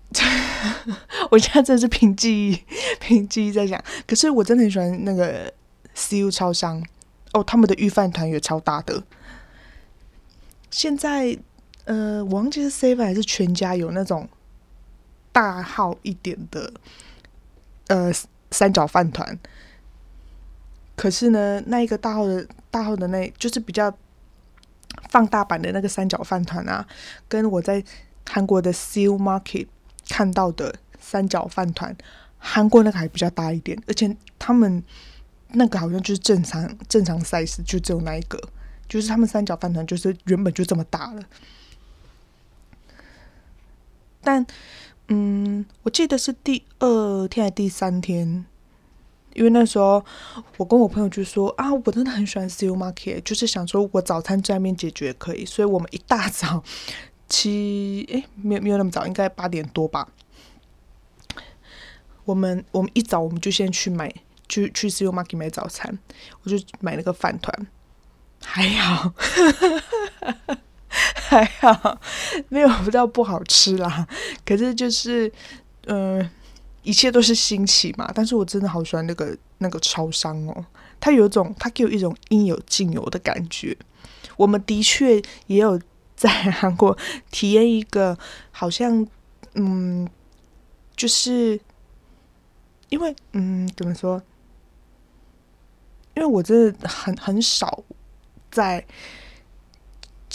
[1.29, 2.63] 我现在真的是凭记忆，
[2.97, 3.83] 凭记忆在讲。
[4.07, 5.53] 可是我真的很喜欢那个
[5.93, 6.81] CU 超商
[7.33, 9.03] 哦，他们的预饭团也超大的。
[10.71, 11.37] 现在
[11.83, 14.29] 呃，我忘记是 Seven 还是全家有那种
[15.37, 16.73] 大号一点的
[17.87, 18.11] 呃
[18.49, 19.37] 三角饭团。
[20.95, 23.95] 可是呢，那一个大号的大号的那，就是比较
[25.09, 26.87] 放大版的那个三角饭团啊，
[27.27, 27.83] 跟我在
[28.27, 29.67] 韩国的 CU Market。
[30.09, 31.93] 看到的三角饭团，
[32.37, 34.81] 韩国那个还比较大一点，而且他们
[35.49, 38.39] 那个好像就是正常正常 size，就只有那一个，
[38.87, 41.21] 就是他们三角饭团就是原本就这么大了。
[44.21, 44.47] 但
[45.07, 48.45] 嗯，我记得是第二天还是第三天，
[49.33, 50.03] 因为那时候
[50.57, 56.63] 我跟我朋友就说啊，我真的很喜欢 C U Market，就是想说我早餐在那边解决可以，所以我们一大早。
[57.29, 60.07] 七哎，没有没有那么早，应该八点多吧。
[62.23, 64.13] 我们我们一早我们就先去买，
[64.47, 65.99] 去去 C U Market 买早餐，
[66.43, 67.67] 我就买那个饭团，
[68.41, 69.13] 还好，
[71.15, 71.99] 还好，
[72.49, 74.07] 没有到不好吃啦。
[74.45, 75.31] 可是就是，
[75.85, 76.29] 嗯，
[76.83, 78.11] 一切都是新奇嘛。
[78.13, 80.65] 但是我真的好喜欢那个那个超商哦，
[80.99, 83.77] 它有种，它给我一种应有尽有的感觉。
[84.35, 85.79] 我们的确也有。
[86.17, 86.97] 在韩国
[87.29, 88.17] 体验一个，
[88.49, 89.05] 好像，
[89.53, 90.09] 嗯，
[90.95, 91.61] 就是
[92.89, 94.19] 因为，嗯，怎么说？
[96.15, 97.83] 因为我真的很很少
[98.49, 98.83] 在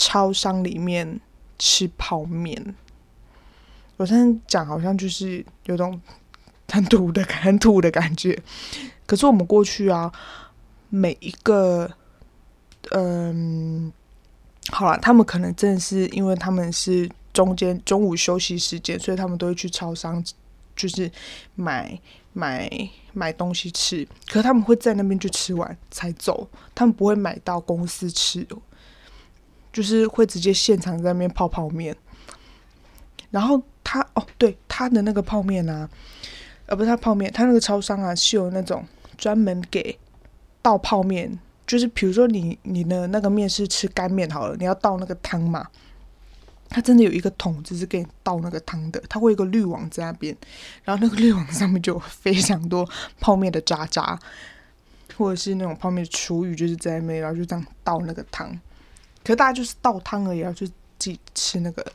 [0.03, 1.21] 超商里面
[1.57, 2.75] 吃泡面。
[3.95, 6.01] 我现在讲好像就是有种
[6.67, 8.37] 很土的、很土的感觉。
[9.05, 10.11] 可是我们过去啊，
[10.89, 11.89] 每一个，
[12.91, 13.93] 嗯。
[14.71, 20.23] 好了，他们可能真的是因为他们是中间中午休息时间，所以他们都会去超商，
[20.73, 21.11] 就是
[21.55, 21.99] 买
[22.31, 22.71] 买
[23.11, 24.07] 买东西吃。
[24.27, 28.47] 可是他们会在那边就吃完才走，他们不会买到公司吃，
[29.73, 31.93] 就是会直接现场在那边泡泡面。
[33.31, 35.89] 然后他哦，对他的那个泡面啊，
[36.67, 38.85] 呃，不是他泡面，他那个超商啊是有那种
[39.17, 39.97] 专门给
[40.61, 41.37] 倒泡面。
[41.65, 45.65] 就是比如说你你的那个面是吃干面好了，你要倒那个汤嘛，
[46.67, 50.35] 他真的有一个桶，就是给你倒那个汤的，他会有一个滤网在那边，
[50.83, 52.87] 然后那个滤网上面就有非常多
[53.21, 54.19] 泡面的渣渣，
[55.17, 58.59] 或者是那种泡面厨余，就是在那边，然后就这样倒那个汤。
[59.23, 61.85] 可是大家就是倒汤而已，就自己吃那个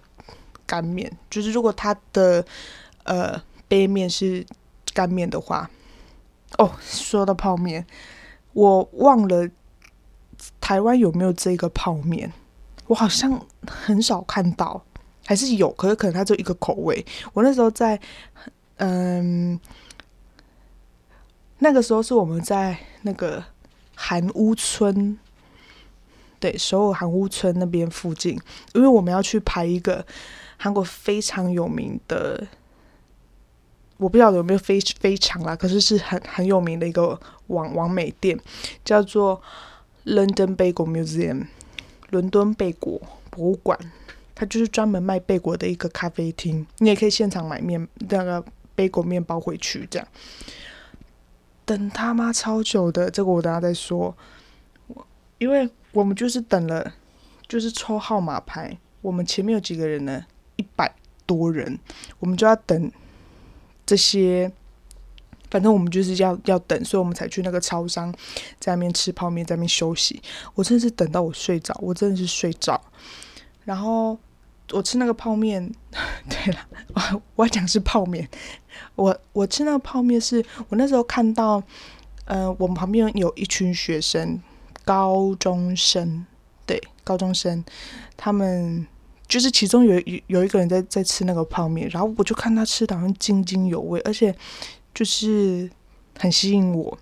[0.66, 1.10] 干面。
[1.30, 2.44] 就是如果它的
[3.04, 4.44] 呃杯面是
[4.94, 5.68] 干面的话，
[6.56, 7.86] 哦，说到泡面，
[8.52, 9.48] 我忘了。
[10.60, 12.32] 台湾有没有这个泡面？
[12.86, 14.80] 我好像很少看到，
[15.26, 17.04] 还是有，可是可能它就一个口味。
[17.32, 17.98] 我那时候在，
[18.76, 19.58] 嗯，
[21.58, 23.42] 那个时候是我们在那个
[23.96, 25.18] 韩屋村，
[26.40, 28.38] 对，首尔韩屋村那边附近，
[28.74, 30.04] 因为我们要去拍一个
[30.56, 32.46] 韩国非常有名的，
[33.96, 37.18] 我不知道有没有非非常啦，可是是很很有名的一个
[37.48, 38.38] 网网美店，
[38.84, 39.40] 叫做。
[40.04, 41.48] London Bagel Museum，
[42.08, 43.78] 伦敦贝果博物馆，
[44.34, 46.66] 它就是专门卖贝果的一个咖啡厅。
[46.78, 48.42] 你也可以现场买面那个
[48.74, 50.08] 贝果面包回去，这样。
[51.66, 54.16] 等他妈超久的，这个我等下再说。
[54.86, 56.94] 我因为我们就是等了，
[57.46, 58.78] 就是抽号码牌。
[59.00, 60.24] 我们前面有几个人呢？
[60.56, 60.92] 一百
[61.24, 61.78] 多人，
[62.18, 62.90] 我们就要等
[63.86, 64.50] 这些。
[65.50, 68.12] 反正我们就是要要等，所以我们才去那个超商，
[68.60, 70.20] 在那边吃泡面，在那边休息。
[70.54, 72.78] 我真的是等到我睡着，我真的是睡着。
[73.64, 74.18] 然后
[74.72, 75.72] 我吃那个泡面，
[76.28, 76.60] 对了，
[76.92, 78.28] 我我要讲是泡面。
[78.94, 81.62] 我我吃那个泡面是我那时候看到，
[82.26, 84.38] 呃，我们旁边有一群学生，
[84.88, 86.24] 高中生，
[86.64, 87.62] 对，高中生，
[88.16, 88.86] 他们
[89.26, 94.34] 就是其中有有有一个人在在吃那个泡面，然后我就看他吃的好像津津有味，而且。
[94.94, 95.70] 就是
[96.18, 96.98] 很吸引我，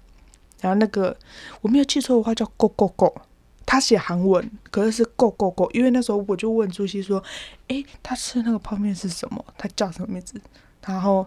[0.61, 1.16] 然后那个
[1.62, 3.11] 我没有记错的话叫 “go go go”，
[3.64, 5.70] 他写韩文，可是是 “go go go”。
[5.72, 7.22] 因为那时候我就问朱熹说
[7.68, 9.43] ：“诶，他吃的那个泡面是什么？
[9.57, 10.39] 他叫什么名字？”
[10.84, 11.26] 然后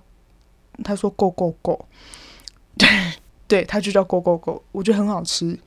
[0.84, 1.84] 他说 “go go go”，
[2.78, 2.88] 对
[3.48, 5.58] 对，他就叫 “go go go”，我觉得很好吃。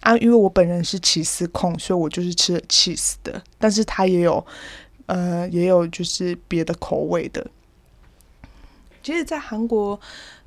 [0.00, 4.44] 啊，因为我本人是起司控，所以我就是吃了 cheese 的，但是它也有
[5.06, 7.46] 呃也有就是别的口味的。
[9.02, 9.98] 其实，在韩国，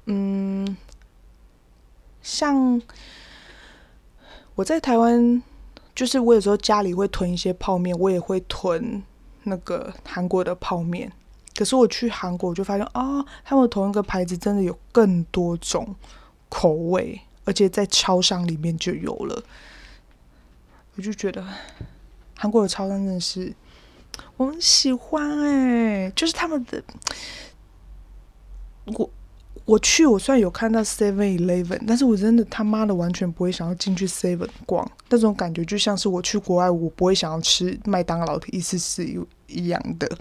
[0.05, 0.77] 嗯，
[2.21, 2.79] 像
[4.55, 5.41] 我在台湾，
[5.95, 9.01] 就是我有时候家里会囤一些泡面，我也会囤
[9.43, 11.11] 那个韩国的泡面。
[11.55, 15.95] 可是我去韩国，我就发现啊，他们同一个牌子真的有更多种
[16.47, 19.43] 口味，而且在超商里面就有了。
[20.95, 21.45] 我就觉得
[22.37, 23.53] 韩国的超商真的是
[24.37, 26.83] 我很喜欢哎，就是他们的。
[28.85, 29.09] 我
[29.63, 39.05] 我去，我虽然有看到 Seven Eleven，但是我真的他妈的完全不会想要进去 Seven 逛，那种感觉就像是我去国外，我不会想要吃麦当劳的意思是
[39.47, 40.17] 一样的。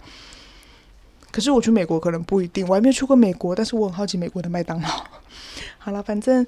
[1.33, 4.89] 可是我去美国可能不一定，我还没有去过美国，但是我很好奇美国的麦当劳。
[5.79, 6.47] 好了，反正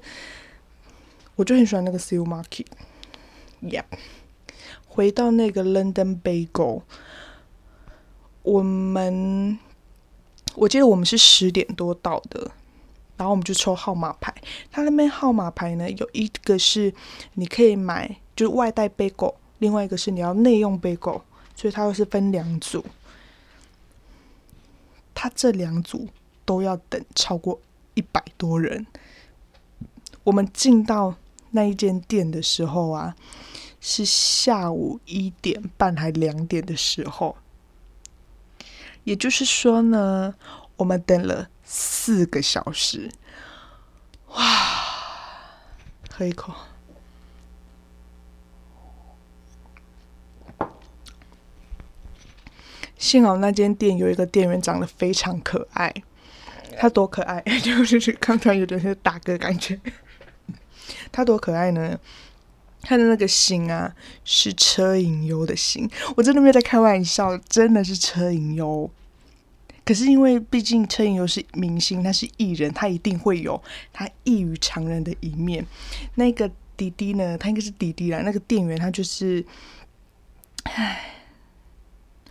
[1.35, 2.67] 我就很喜欢那个 s e a Market。
[3.61, 3.85] Yeah，
[4.87, 6.81] 回到那个 London Bagel，
[8.41, 9.57] 我们
[10.55, 12.51] 我记得我们是十点多到的，
[13.17, 14.33] 然后我们就抽号码牌。
[14.69, 16.93] 他那边号码牌呢，有一个是
[17.35, 21.21] 你可以买就是外带 bagel，另外一个是你要内用 bagel，
[21.55, 22.85] 所以它又是分两组。
[25.15, 26.09] 他这两组
[26.43, 27.57] 都要等超过
[27.93, 28.85] 一百多人。
[30.25, 31.15] 我们进到
[31.55, 33.15] 那一间店的时候啊，
[33.79, 37.37] 是下午一点半还两点的时候，
[39.03, 40.33] 也就是说呢，
[40.77, 43.11] 我们等了四个小时。
[44.29, 44.43] 哇，
[46.09, 46.53] 喝一口。
[52.97, 55.93] 幸好那间店有一个店员长得非常可爱，
[56.79, 59.79] 他多可爱， 就是刚才有点是打嗝感觉。
[61.11, 61.99] 他多可爱呢？
[62.81, 68.89] 他的那个心啊，是车银优的心，我真的没有在开玩笑，真的是车银优。
[69.85, 75.65] 可是因为毕竟车银优是明星，他是艺人，他一定会有他异于常人的一面。
[76.15, 77.37] 那个滴滴呢？
[77.37, 78.21] 他应该是滴滴啦。
[78.23, 79.45] 那个店员他就是，
[80.63, 81.09] 唉。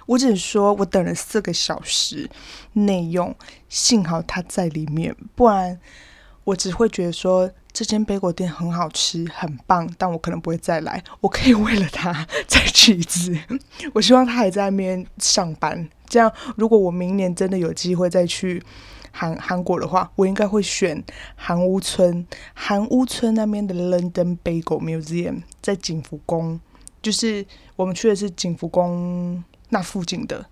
[0.04, 2.28] 我只能说，我等了四个小时
[2.72, 3.34] 内用，
[3.68, 5.80] 幸好他在里面，不然
[6.44, 11.02] 我只会觉得说这间贝果店很好吃，很棒，但我可能不会再来。
[11.20, 13.36] 我可以为了他 再去一次。
[13.94, 18.62] 我希望他还在那边上班，这样如果我明年真的有机会再去
[19.10, 21.02] 韩韩国的话，我应该会选
[21.34, 22.26] 韩屋村。
[22.54, 26.60] 韩屋村那边的 London Bagel Museum 在景福宫，
[27.00, 27.44] 就是
[27.76, 29.42] 我们去的是景福宫。
[29.70, 30.44] 那附近的，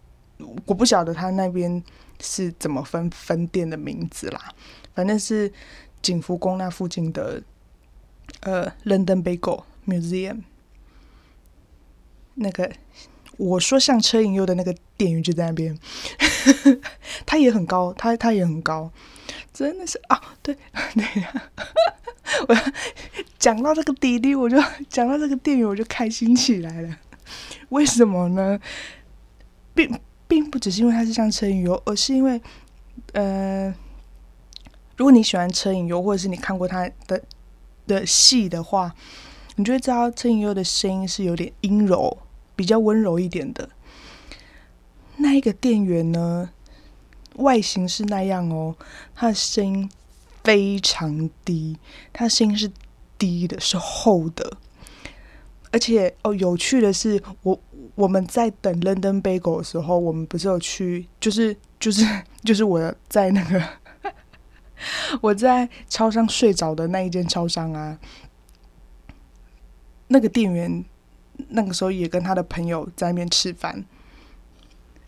[0.64, 1.84] 我不晓得他那边
[2.22, 4.40] 是怎么分分店的名字啦，
[4.94, 5.52] 反正是
[6.02, 7.42] 景福宫那附近的，
[8.40, 10.42] 呃，London Bagel Museum。
[12.34, 12.70] 那个
[13.36, 15.78] 我说像车银优的那个店员就在那边，
[17.26, 18.90] 他也很高，他他也很高，
[19.52, 20.56] 真的是啊，对
[20.94, 21.50] 对呀，
[22.48, 22.56] 我
[23.38, 24.56] 讲到这个弟弟，我就
[24.88, 26.96] 讲到这个店员，我就开心起来了，
[27.70, 28.58] 为什么呢？
[29.74, 32.40] 并并不只是因为他是像车银优，而是因为，
[33.12, 33.74] 呃，
[35.00, 37.22] 如果你喜欢车影优，或者是你看过他的
[37.86, 38.94] 的戏的话，
[39.56, 42.18] 你就会知道车影优的声音是有点阴柔，
[42.54, 43.70] 比较温柔一点的。
[45.16, 46.50] 那一个店员呢，
[47.36, 48.76] 外形是那样哦，
[49.14, 49.90] 他的声音
[50.44, 51.78] 非常低，
[52.12, 52.70] 他声音是
[53.16, 54.58] 低的，是厚的，
[55.70, 57.58] 而且哦，有趣的是我。
[57.96, 62.06] 我们在等 London Bagel 的时候，我们不是有去，就是就是
[62.44, 63.62] 就是我在那个
[65.20, 67.98] 我在超商睡着的那一间超商啊，
[70.08, 70.84] 那个店员
[71.48, 73.84] 那个时候也跟他的朋友在那边吃饭，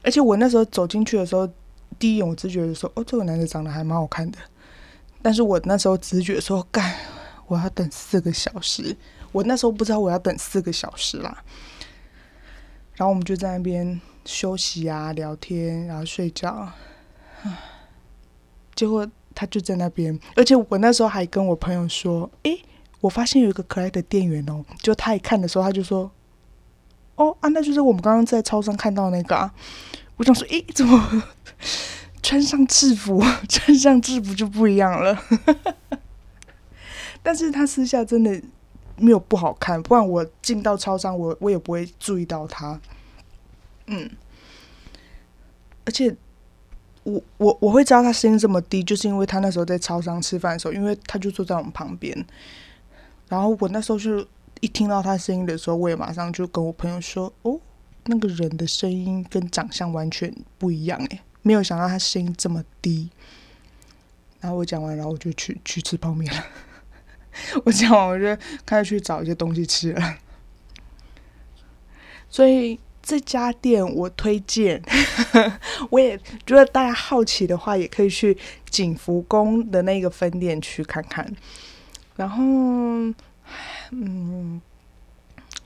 [0.03, 1.49] 而且我那时候走进去的时候，
[1.99, 4.39] 第一眼我直觉得说，哦，这个男的长得还蛮好看的，
[5.21, 6.95] 但是我那时候直觉说，干，
[7.47, 8.97] 我要等四个小时，
[9.31, 11.43] 我那时候不知道我要等四个小时啦。
[12.95, 16.71] 然后我们就在那边休息啊、聊天，然后睡觉。
[18.75, 22.63] 结果他就在那边，而且我那时候还跟我朋友说：“诶，
[23.01, 26.11] 我发现有一个可爱的店员哦。”就他一看的时候，他就说
[27.17, 29.53] ：“哦啊，那就是我们刚刚在超商看到那个啊。”
[30.17, 31.25] 我想说：“诶，怎么
[32.23, 33.23] 穿上制服？
[33.49, 35.23] 穿上制服就不一样了。
[37.23, 38.43] ”但是他私下真的。
[38.99, 42.79] 没有不好看，不然我进到超商，我我也不会注意到他。
[43.87, 44.09] 嗯，
[45.87, 46.15] 而且
[47.05, 52.27] 我我我会知道他声音这么低，就是因为他那时候在超商吃饭的时候，因为他就坐在我们旁边。
[53.29, 54.27] 然后我那时候就
[54.61, 57.59] 一听到他声音的时候，我也马上就跟我朋友说：“哦，
[58.07, 63.11] 那个人的声音跟长相完全不一样诶，没有想到他声音这么低。”
[64.41, 66.45] 然后我讲完，然后我就去去吃泡面了。
[67.65, 70.19] 我讲完，我就开始去找一些东西吃了。
[72.29, 74.81] 所以这家店我推荐，
[75.91, 78.37] 我也觉得大家好奇的话，也可以去
[78.71, 81.31] 景福宫的那个分店去看看。
[82.15, 82.43] 然后，
[83.91, 84.61] 嗯，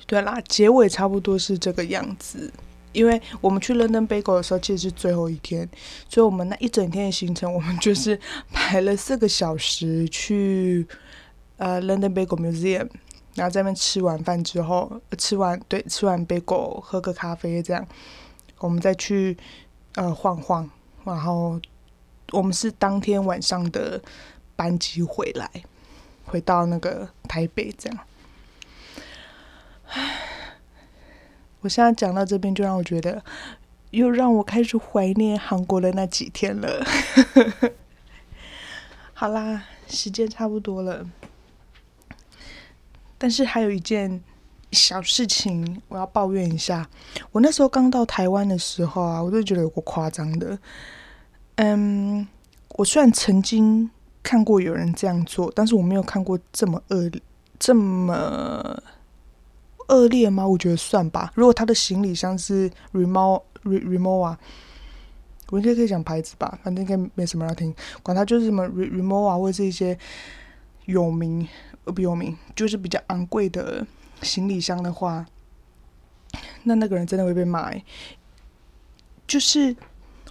[0.07, 2.51] 对啦，结尾差不多是这个样子。
[2.93, 5.69] 因为我们去 London Bagel 的时候，其实是最后一天，
[6.09, 8.19] 所以我们那一整天的行程，我们就是
[8.51, 10.87] 排了四个小时去
[11.59, 12.89] 呃 London Bagel Museum。
[13.37, 17.87] 然后在那边吃完饭之后，吃完对吃完杯狗，喝个咖啡这样，
[18.59, 19.37] 我们再去
[19.95, 20.69] 呃晃晃，
[21.05, 21.61] 然后
[22.33, 24.03] 我们是当天晚上的
[24.57, 25.51] 班机回来，
[26.25, 27.99] 回到那个台北这样。
[29.89, 30.19] 唉，
[31.61, 33.23] 我现在讲到这边，就让我觉得
[33.91, 36.85] 又让我开始怀念韩国的那几天了。
[39.13, 41.07] 好啦，时间差不多了。
[43.19, 44.23] 但是还有一件
[44.73, 46.87] 小事情，我要抱怨一下。
[47.33, 50.59] 我那时候刚到台湾的时候啊，我就觉得有个夸张的。
[51.57, 52.27] 嗯，
[52.71, 53.89] 我虽然曾经
[54.23, 57.11] 看过有人这样做，但是我没有看过这么恶
[57.59, 58.83] 这么
[59.89, 60.47] 恶劣吗？
[60.47, 61.33] 我觉得算吧。
[61.35, 64.37] 如果他的行李箱是 Remo Re Remova，
[65.51, 67.75] 我应该可以讲牌子吧，反正应该没什么要听。
[68.03, 69.97] 管他就是什么 remova 或者是一些
[70.85, 71.49] 有名。
[71.93, 73.87] 不有名，就是比较昂贵的
[74.21, 75.25] 行李箱的话，
[76.65, 77.73] 那那个人真的会被骂。
[79.27, 79.75] 就是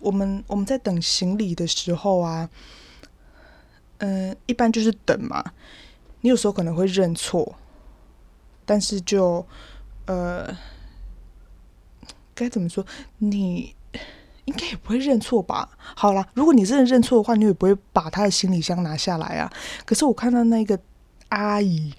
[0.01, 2.49] 我们我们在等行李的时候啊，
[3.99, 5.43] 嗯，一般就是等嘛。
[6.21, 7.55] 你有时候可能会认错，
[8.65, 9.45] 但是就
[10.07, 10.53] 呃，
[12.33, 12.85] 该怎么说？
[13.19, 13.73] 你
[14.43, 15.69] 应该也不会认错吧？
[15.77, 19.51] 好啦，如果你真的认错的话，你也不会把他的行李箱拿下来啊。
[19.85, 20.77] 可是我看到那个。
[21.29, 21.93] 阿姨，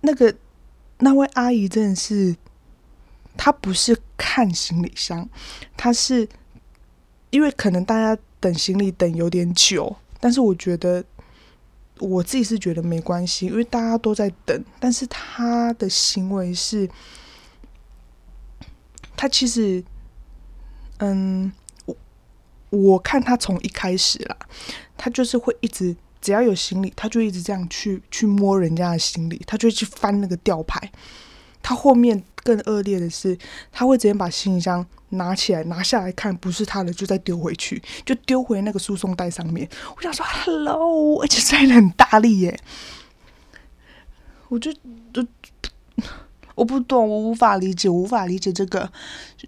[0.00, 0.34] 那个
[0.98, 2.36] 那位阿姨真的是，
[3.36, 5.28] 她不是看行李箱，
[5.76, 6.28] 她是
[7.30, 11.04] 因为可能大家等行李等有点久，但是我觉得
[11.98, 16.88] 我自己是觉得没关系，因为大家都在等，但是她的行为是，
[19.16, 19.84] 她其实，
[20.98, 21.52] 嗯，
[21.84, 21.96] 我
[22.70, 24.36] 我看她从一开始啦，
[24.96, 25.96] 她就是会一直。
[26.20, 30.90] 只要有行李，他就一直这样去去摸人家的行李，他就去翻那个吊牌。
[31.62, 33.36] 他后面更恶劣的是，
[33.70, 39.68] 他会直接把行李箱拿起来拿下来看，不是他的就再丢回去，就丢回那个输送带上面。
[39.94, 42.58] 我想说，Hello，而且摔的很大力耶！
[44.48, 44.72] 我就
[45.12, 45.26] 就
[46.54, 48.90] 我不懂，我无法理解，我无法理解这个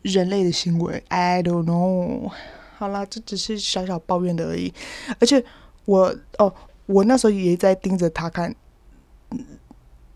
[0.02, 1.02] 人类的行为。
[1.08, 2.30] I don't know。
[2.76, 4.72] 好啦，这只是小小抱怨的而已，
[5.18, 5.44] 而且。
[5.84, 6.52] 我哦，
[6.86, 8.54] 我那时候也在盯着他看，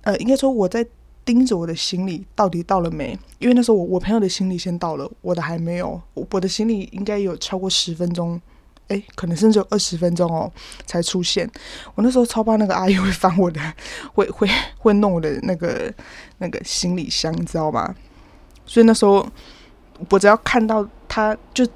[0.02, 0.86] 呃，应该说我在
[1.24, 3.18] 盯着我的行李到底到了没？
[3.40, 8.40] 因为那时候我我朋友的行李先到了，我的还没有，我的行李应该有超过十分钟，
[8.86, 10.52] 哎，可能甚至有二十分钟哦
[10.86, 11.50] 才出现。
[11.96, 13.60] 我那时候超怕那个阿姨会翻我的，
[14.14, 14.48] 会会
[14.78, 15.92] 会弄我的那个
[16.38, 17.92] 那个行李箱，你知道吗？
[18.64, 19.26] 所以那时候
[20.10, 21.66] 我只要看到他，就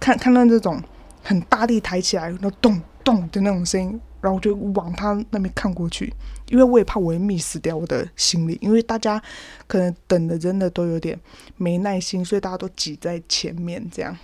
[0.00, 0.82] 看看到这种
[1.22, 2.80] 很大力抬起来，然后咚。
[3.06, 6.12] 咚的那种声音，然后就往他那边看过去，
[6.48, 9.22] 因为我也怕我会 miss 掉我的行李，因为大家
[9.68, 11.16] 可能等的真的都有点
[11.56, 14.18] 没耐心，所以大家都挤在前面这样。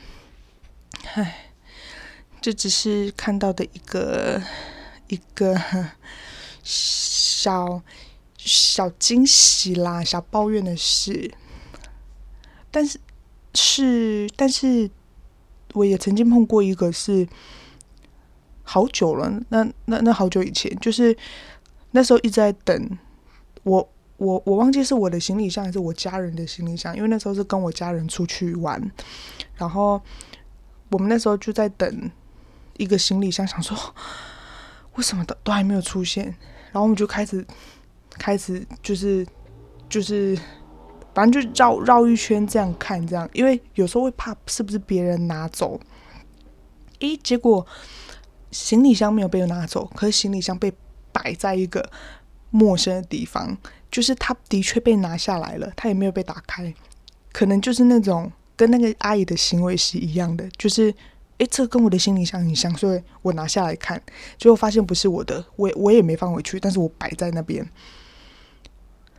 [1.15, 1.53] 唉，
[2.41, 4.43] 这只是看到的一个
[5.07, 5.57] 一个
[6.65, 7.81] 小
[8.37, 11.33] 小惊喜啦，小抱怨的事，
[12.73, 12.99] 但是
[13.55, 14.91] 是，但是
[15.75, 17.29] 我也曾经碰过一个是。
[18.73, 21.15] 好久了，那那那好久以前，就是
[21.91, 22.99] 那时候一直在等
[23.65, 28.81] 我，我我忘记是我的行李箱还是我家人的行李箱，因为那时候是跟我家人出去玩，
[29.57, 30.01] 然后
[30.89, 32.11] 我们那时候就在等
[32.79, 33.77] 一个行李箱，想说
[34.95, 36.25] 为什么都都还没有出现，
[36.73, 37.45] 然后我们就开始
[38.13, 39.27] 开始就是
[39.87, 40.35] 就是
[41.13, 45.79] 反正就绕绕一圈这样看，这样，因为有时候会怕是不是别人拿走，
[47.01, 47.67] 诶，结果。
[48.53, 50.73] 行李箱没有被拿走，可是行李箱被
[51.11, 51.91] 摆在一个
[52.51, 53.57] 陌生的地方，
[53.91, 56.73] 就是他的确被拿下来了，他也没有被打开，
[57.33, 60.95] 可能就是那种跟那个阿姨的行为是一样的，就是
[61.39, 64.01] 诶，这跟我的行李箱很像，所以我拿下来看，
[64.39, 67.67] 结果发现不是我的，我我也没放回去，但是我摆在那边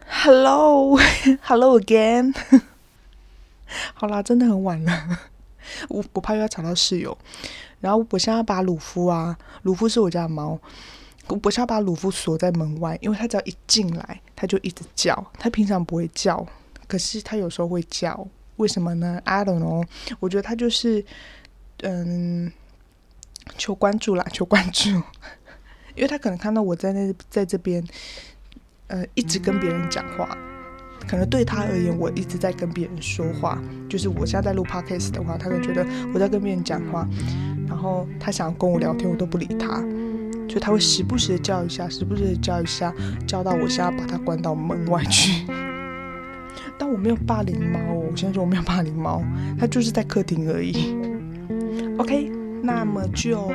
[0.08, 2.34] ，Hello，Hello again。
[3.96, 5.20] 好啦，真的很晚了，
[5.90, 7.18] 我我怕又要吵到室友。
[7.80, 10.58] 然后我现在把鲁夫啊，鲁夫是我家的猫，
[11.28, 15.32] 我我现在把鲁夫锁在门外，因为他只要一进来，他就一直叫。
[15.38, 16.46] 他平常不会叫，
[16.88, 19.86] 可是他有时候会叫，为什么呢？I don't know。
[20.22, 21.04] 我觉得他就是，
[21.82, 22.52] 嗯，
[23.58, 24.90] 求关注啦，求关注。
[25.94, 27.86] 因为他可能看到我在那，在这边，
[28.88, 30.38] 呃，一直跟别人讲话。
[31.08, 33.62] 可能对他而言，我一直在跟别人说话。
[33.90, 37.08] 就是我现在在录 podcast 的话，他可能觉得我在跟别人讲话，
[37.68, 39.80] 然后他想要跟我聊天，我都不理他，
[40.48, 42.94] 所以他会时不时的叫一下，时不时的叫一下，
[43.28, 45.46] 叫到我现在把他关到门外去。
[46.80, 49.22] 但我没有霸凌猫，我先说我没有霸凌猫，
[49.60, 50.96] 它就是在客厅而已。
[51.98, 52.32] OK，
[52.64, 53.52] 那么就。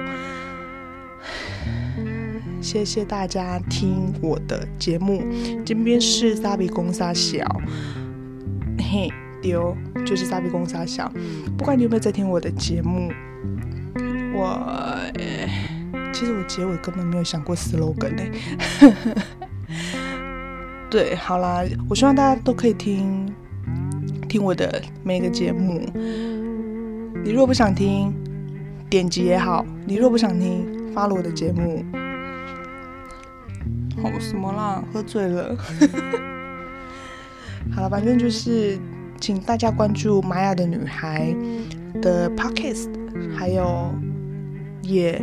[2.61, 5.23] 谢谢大家听我的节目，
[5.65, 7.45] 这边是沙比公沙小，
[8.79, 9.09] 嘿
[9.41, 11.11] 丢，就是沙比公沙小。
[11.57, 13.11] 不管你有没有在听我的节目，
[14.35, 15.01] 我
[16.13, 18.23] 其实我结尾根本没有想过 slogan 呢。
[20.91, 23.33] 对，好啦，我希望大家都可以听
[24.29, 25.81] 听我的每一个节目。
[27.25, 28.13] 你若不想听，
[28.91, 31.85] 点击也好；你若不想听，发了我的节目。
[34.03, 34.83] 好什么啦？
[34.93, 35.57] 喝醉了。
[37.75, 38.79] 好了，反正就是，
[39.21, 41.35] 请大家关注玛雅的女孩
[42.01, 42.89] 的 podcast，
[43.37, 43.93] 还有
[44.83, 45.21] 也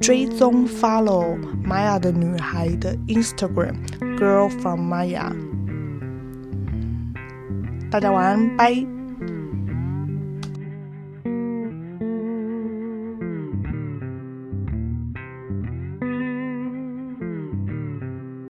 [0.00, 3.74] 追踪 follow 玛雅的女孩的 Instagram
[4.18, 5.32] Girl from Maya。
[7.90, 9.03] 大家晚安，拜。